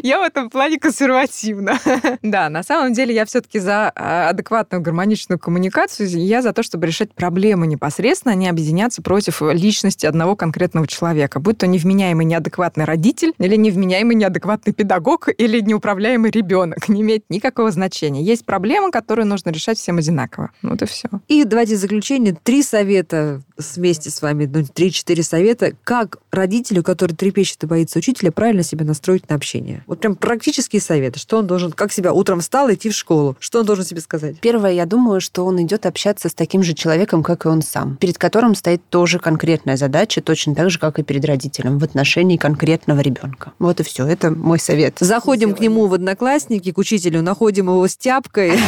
я 0.03 0.21
в 0.21 0.23
этом 0.23 0.51
плане 0.51 0.79
консервативна. 0.79 1.79
Да, 2.23 2.49
на 2.49 2.63
самом 2.63 2.93
деле 2.93 3.15
я 3.15 3.25
все-таки 3.27 3.59
за 3.59 3.93
а, 3.95 4.29
адекватную 4.31 4.83
гармоничную 4.83 5.39
коммуникацию. 5.39 6.09
Я 6.09 6.43
за 6.43 6.53
то, 6.53 6.63
чтобы 6.63 6.87
решать 6.87 7.13
проблемы 7.15 7.67
непосредственно, 7.67 8.33
а 8.33 8.37
не 8.37 8.49
объединяться 8.49 9.03
против 9.03 9.43
личности 9.43 10.07
одного 10.07 10.37
конкретного 10.37 10.87
человека. 10.87 11.41
Будь 11.41 11.59
то 11.59 11.67
невменяемый 11.75 12.25
неадекватный 12.25 12.85
родитель, 12.85 13.33
или 13.39 13.57
невменяемый 13.57 14.15
неадекватный 14.15 14.73
педагог, 14.73 15.29
или 15.37 15.61
неуправляемый 15.61 16.31
ребенок. 16.31 16.89
Не 16.89 17.03
имеет 17.03 17.25
никакого 17.29 17.71
значения. 17.71 18.23
Есть 18.23 18.47
проблемы, 18.47 18.91
которые 18.91 19.27
нужно 19.27 19.51
решать 19.51 19.79
всем 19.79 19.99
одинаково. 19.99 20.51
Вот 20.63 20.83
и 20.83 20.87
все. 20.87 21.09
И 21.29 21.45
давайте 21.45 21.75
в 21.75 21.79
заключение 21.79 22.37
три 22.43 22.63
совета 22.63 23.43
вместе 23.57 24.11
с 24.11 24.23
вами, 24.23 24.51
ну, 24.53 24.65
три-четыре 24.65 25.23
совета, 25.23 25.73
как 25.85 26.19
родителю, 26.31 26.83
который 26.83 27.15
трепещет 27.15 27.63
и 27.63 27.67
боится 27.67 27.99
учителя, 27.99 28.33
правильно 28.33 28.63
себя 28.63 28.85
настроить 28.85 29.29
на 29.29 29.37
общение. 29.37 29.85
Вот 29.87 30.01
прям 30.01 30.17
практические 30.17 30.81
советы. 30.81 31.19
Что 31.19 31.39
он 31.39 31.47
должен, 31.47 31.73
как 31.73 31.93
себя 31.93 32.13
утром 32.13 32.41
встал, 32.41 32.73
идти 32.73 32.91
в 32.91 32.95
школу. 32.95 33.37
Что 33.39 33.61
он 33.61 33.67
должен 33.67 33.85
себе 33.85 34.01
сказать? 34.01 34.41
Первое, 34.41 34.73
я 34.73 34.87
думаю, 34.87 35.21
что 35.21 35.45
он 35.45 35.63
идет 35.63 35.87
общаться 35.87 36.29
с 36.29 36.35
таким 36.35 36.63
же 36.63 36.75
человеком, 36.75 37.23
как 37.23 37.47
и 37.47 37.49
он 37.49 37.63
сам, 37.63 37.97
перед 37.97 38.19
которым 38.19 38.55
стоит 38.55 38.83
тоже 38.89 39.19
конкретная 39.19 39.77
задача, 39.77 40.21
точно 40.21 40.55
так 40.55 40.71
же, 40.71 40.79
как 40.79 40.99
и 40.99 41.03
перед 41.03 41.25
родителем, 41.25 41.79
в 41.79 41.85
отношении 41.85 42.37
конкретного 42.37 43.01
ребенка. 43.01 43.53
Вот 43.59 43.81
и 43.81 43.83
все. 43.83 44.07
Это 44.07 44.31
мой 44.31 44.59
совет. 44.59 44.97
Заходим 45.01 45.55
к 45.55 45.61
нему 45.61 45.87
в 45.87 45.95
одноклассники, 45.95 46.73
к 46.73 46.79
учителю, 46.79 47.23
находим 47.23 47.67
его 47.67 47.87
с 47.87 47.97
тяпкой. 47.97 48.59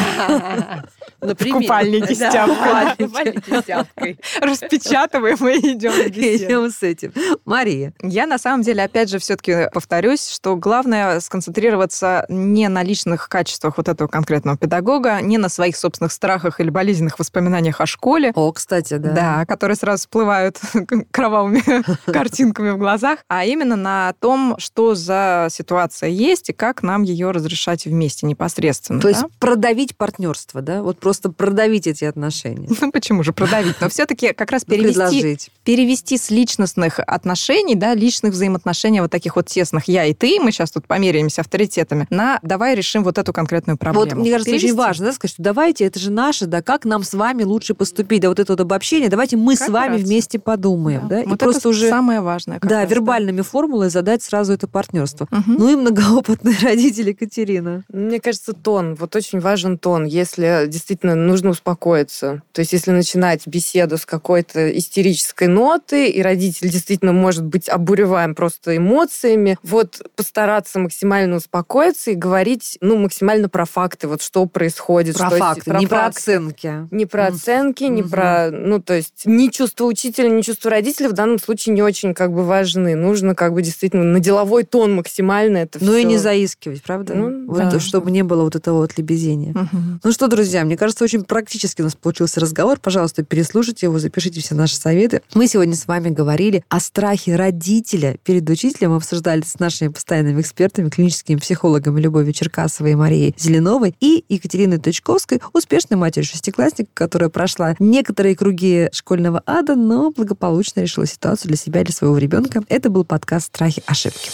в 1.20 1.35
купальнике 1.35 2.14
с 2.14 2.18
тяпкой. 2.18 4.18
Распечатываем 4.77 5.49
и 5.49 5.73
идем. 5.73 5.93
Идем 6.07 6.71
с 6.71 6.83
этим. 6.83 7.12
Мария. 7.45 7.93
Я 8.03 8.27
на 8.27 8.39
самом 8.39 8.62
деле, 8.62 8.83
опять 8.83 9.11
же, 9.11 9.19
все-таки 9.19 9.69
повторюсь, 9.73 10.29
что 10.29 10.57
главное 10.57 11.21
сконцентрироваться 11.21 12.27
не 12.29 12.69
на 12.69 12.83
личных 12.83 13.29
качествах 13.29 13.77
вот 13.77 13.89
этого 13.89 14.09
конкретного 14.09 14.57
педагога, 14.57 15.21
не 15.21 15.39
на 15.39 15.49
своих 15.49 15.77
собственных 15.77 16.12
страхах 16.12 16.61
или 16.61 16.71
болезненных 16.71 17.19
воспоминаниях 17.19 17.81
о 17.81 17.87
школе, 17.87 18.33
О, 18.35 18.53
кстати, 18.53 18.97
да. 18.99 19.12
да, 19.12 19.47
которые 19.47 19.77
сразу 19.77 20.01
всплывают 20.01 20.61
кровавыми 21.11 21.62
картинками 22.11 22.71
в 22.71 22.79
глазах, 22.79 23.21
а 23.29 23.45
именно 23.45 23.77
на 23.77 24.15
том, 24.21 24.57
что 24.59 24.95
за 24.95 25.49
ситуация 25.51 26.09
есть 26.09 26.51
и 26.51 26.53
как 26.53 26.83
нам 26.83 27.03
ее 27.03 27.31
разрешать 27.31 27.87
вместе 27.87 28.27
непосредственно. 28.27 29.01
То 29.01 29.09
есть 29.09 29.23
да? 29.23 29.29
продавить 29.39 29.97
партнерство, 29.97 30.62
да? 30.62 30.83
Вот 30.83 30.99
просто 30.99 31.31
продавить 31.31 31.87
эти 31.87 32.05
отношения. 32.05 32.69
Ну, 32.81 32.93
почему 32.93 33.23
же 33.23 33.33
продавить? 33.33 33.81
Но 33.81 33.89
все-таки 33.89 34.33
как 34.33 34.51
раз 34.51 34.65
перевести 34.67 34.95
Предложить. 35.21 35.51
перевести 35.65 36.19
с 36.19 36.31
личностных 36.31 37.01
отношений, 37.01 37.75
да, 37.75 37.95
личных 37.95 38.33
взаимоотношений, 38.33 39.01
вот 39.01 39.11
таких 39.11 39.37
вот 39.37 39.47
тесных 39.47 39.89
я 39.89 40.05
и 40.05 40.15
ты, 40.15 40.39
мы 40.41 40.53
сейчас 40.53 40.71
тут 40.71 40.87
померяемся 40.87 41.41
авторитетами, 41.41 42.07
на 42.11 42.39
давай 42.43 42.75
решим 42.75 43.03
вот 43.05 43.19
эту 43.19 43.33
конкретную 43.33 43.77
проблему. 43.77 44.05
Вот, 44.07 44.15
мне 44.15 44.31
кажется, 44.31 44.51
Перевести. 44.51 44.69
очень 44.69 44.77
важно 44.77 45.07
да, 45.07 45.13
сказать, 45.13 45.33
что 45.33 45.43
давайте, 45.43 45.85
это 45.85 45.99
же 45.99 46.11
наше, 46.11 46.47
да, 46.47 46.63
как 46.63 46.85
нам 46.85 47.03
с 47.03 47.15
вами 47.15 47.43
лучше 47.45 47.75
поступить, 47.75 48.23
да, 48.23 48.29
вот 48.29 48.39
это 48.39 48.53
вот 48.53 48.61
обобщение, 48.61 49.09
давайте 49.09 49.37
мы 49.37 49.57
с 49.57 49.61
Как 49.61 49.71
вами 49.71 49.93
раз. 49.95 50.03
вместе 50.03 50.39
подумаем, 50.39 51.09
да, 51.09 51.23
и 51.23 51.27
Вот 51.27 51.39
просто 51.39 51.61
это 51.61 51.69
уже, 51.71 51.89
самое 51.89 52.21
важное. 52.21 52.59
да, 52.61 52.83
раз, 52.83 52.91
вербальными 52.91 53.43
формулой 53.43 53.91
задать 53.91 54.23
сразу 54.23 54.53
это 54.53 54.67
партнерство. 54.69 55.27
Мгм. 55.31 55.55
Ну 55.59 55.73
и 55.73 55.77
многоопытные 55.77 56.57
родители 56.63 57.11
Екатерина. 57.11 57.85
Мне 57.93 58.21
кажется, 58.21 58.53
тон. 58.53 58.95
Вот 58.95 59.15
очень 59.17 59.41
важен 59.41 59.79
тон, 59.79 60.05
если 60.05 60.67
действительно 60.69 61.15
нужно 61.15 61.51
успокоиться. 61.51 62.43
То 62.53 62.61
есть 62.61 62.73
если 62.73 62.91
начинать 62.91 63.47
беседу 63.47 63.99
с 63.99 64.07
какой-то 64.07 64.56
истерической 64.77 65.49
ноты, 65.49 66.09
и 66.09 66.23
родитель 66.23 66.69
действительно 66.69 67.12
может 67.12 67.45
быть 67.45 67.69
обуреваем 67.69 68.35
просто 68.35 68.77
эмоциями, 68.77 69.59
вот 69.62 70.01
постараться 70.16 70.79
максимально 70.79 71.37
успокоиться 71.37 72.11
и 72.11 72.14
говорить, 72.14 72.79
ну, 72.81 72.97
максимально 72.97 73.49
про 73.49 73.64
факты, 73.64 74.09
вот 74.09 74.23
что 74.23 74.47
происходит. 74.47 75.16
Про 75.16 75.29
что 75.31 75.38
факты, 75.38 75.71
не 75.79 75.87
про 75.87 75.97
факты. 75.99 76.19
оценки. 76.19 76.73
Не 76.90 77.07
про 77.07 77.27
оценки, 77.27 77.85
не 77.85 78.03
Мгм. 78.03 78.11
про, 78.11 78.51
ну, 78.51 78.81
то 78.81 78.95
есть, 78.95 79.23
ни 79.25 79.49
чувство 79.49 79.85
учителя, 79.85 80.29
ни 80.29 80.42
чувство 80.42 80.71
родителя 80.71 81.09
в 81.09 81.12
данном 81.12 81.38
случае 81.38 81.75
не 81.75 81.83
очень 81.83 82.14
как 82.14 82.33
бы 82.33 82.45
важны. 82.45 82.95
Нужно 82.97 83.35
как 83.35 83.53
бы 83.53 83.62
действительно 83.62 84.05
на 84.05 84.21
деловой 84.21 84.64
тон 84.64 84.95
максимально 84.95 85.59
это 85.59 85.79
Ну 85.81 85.92
все. 85.92 85.99
и 85.99 86.05
не 86.05 86.19
заискивать, 86.19 86.83
правда? 86.83 87.14
Ну, 87.14 87.47
Вот, 87.47 87.59
да. 87.59 87.81
чтобы 87.81 88.11
не 88.11 88.23
было 88.23 88.42
вот 88.45 88.57
этого 88.57 88.79
вот 88.79 88.97
лебезения. 88.99 89.53
Мгм. 89.53 90.01
Ну 90.03 90.12
что, 90.12 90.29
друзья, 90.29 90.64
мне 90.64 90.77
кажется, 90.77 91.05
очень 91.05 91.25
практически 91.25 91.81
у 91.81 91.85
нас 91.85 91.95
получился 91.95 92.40
разговор. 92.40 92.79
Пожалуйста, 92.81 93.23
переслушайте 93.23 93.87
его, 93.87 93.99
запишите 93.99 94.40
все 94.47 94.55
наши 94.55 94.77
советы. 94.77 95.23
Мы 95.35 95.49
сегодня 95.49 95.75
с 95.75 95.89
вами 95.89 96.11
говорили 96.11 96.63
о 96.69 96.79
страхе 96.79 97.35
родителя 97.35 98.17
перед 98.23 98.49
учителем, 98.49 98.93
обсуждали 98.93 99.43
с 99.43 99.59
нашими 99.59 99.89
постоянными 99.89 100.41
экспертами, 100.41 100.89
клиническими 100.89 101.37
психологами 101.37 102.01
Любовью 102.01 102.33
Черкасовой 102.33 102.93
и 102.93 102.95
Марией 102.95 103.35
Зеленовой 103.37 103.97
и 103.99 104.25
Екатериной 104.29 104.79
Точковской, 104.79 105.41
успешной 105.53 105.99
матерью 105.99 106.29
шестиклассника, 106.29 106.91
которая 106.95 107.29
прошла 107.29 107.75
некоторые 107.81 108.37
круги 108.37 108.89
школьного 108.93 109.43
ада, 109.47 109.75
но 109.75 110.13
благополучно 110.13 110.81
решила 110.81 111.07
ситуацию 111.07 111.49
для 111.49 111.57
себя 111.57 111.81
и 111.81 111.85
для 111.85 111.95
своего 111.95 112.17
ребенка. 112.17 112.63
Это 112.69 112.89
был 112.89 113.05
подкаст 113.05 113.47
«Страхи. 113.47 113.83
Ошибки». 113.87 114.31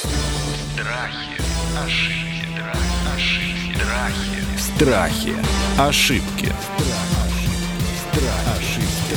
Страхи, 0.74 1.30
ошибки, 1.82 2.52
ошибки, 3.14 3.78
страхи. 4.58 4.76
Страхи. 4.76 5.34
Ошибки. 5.78 6.52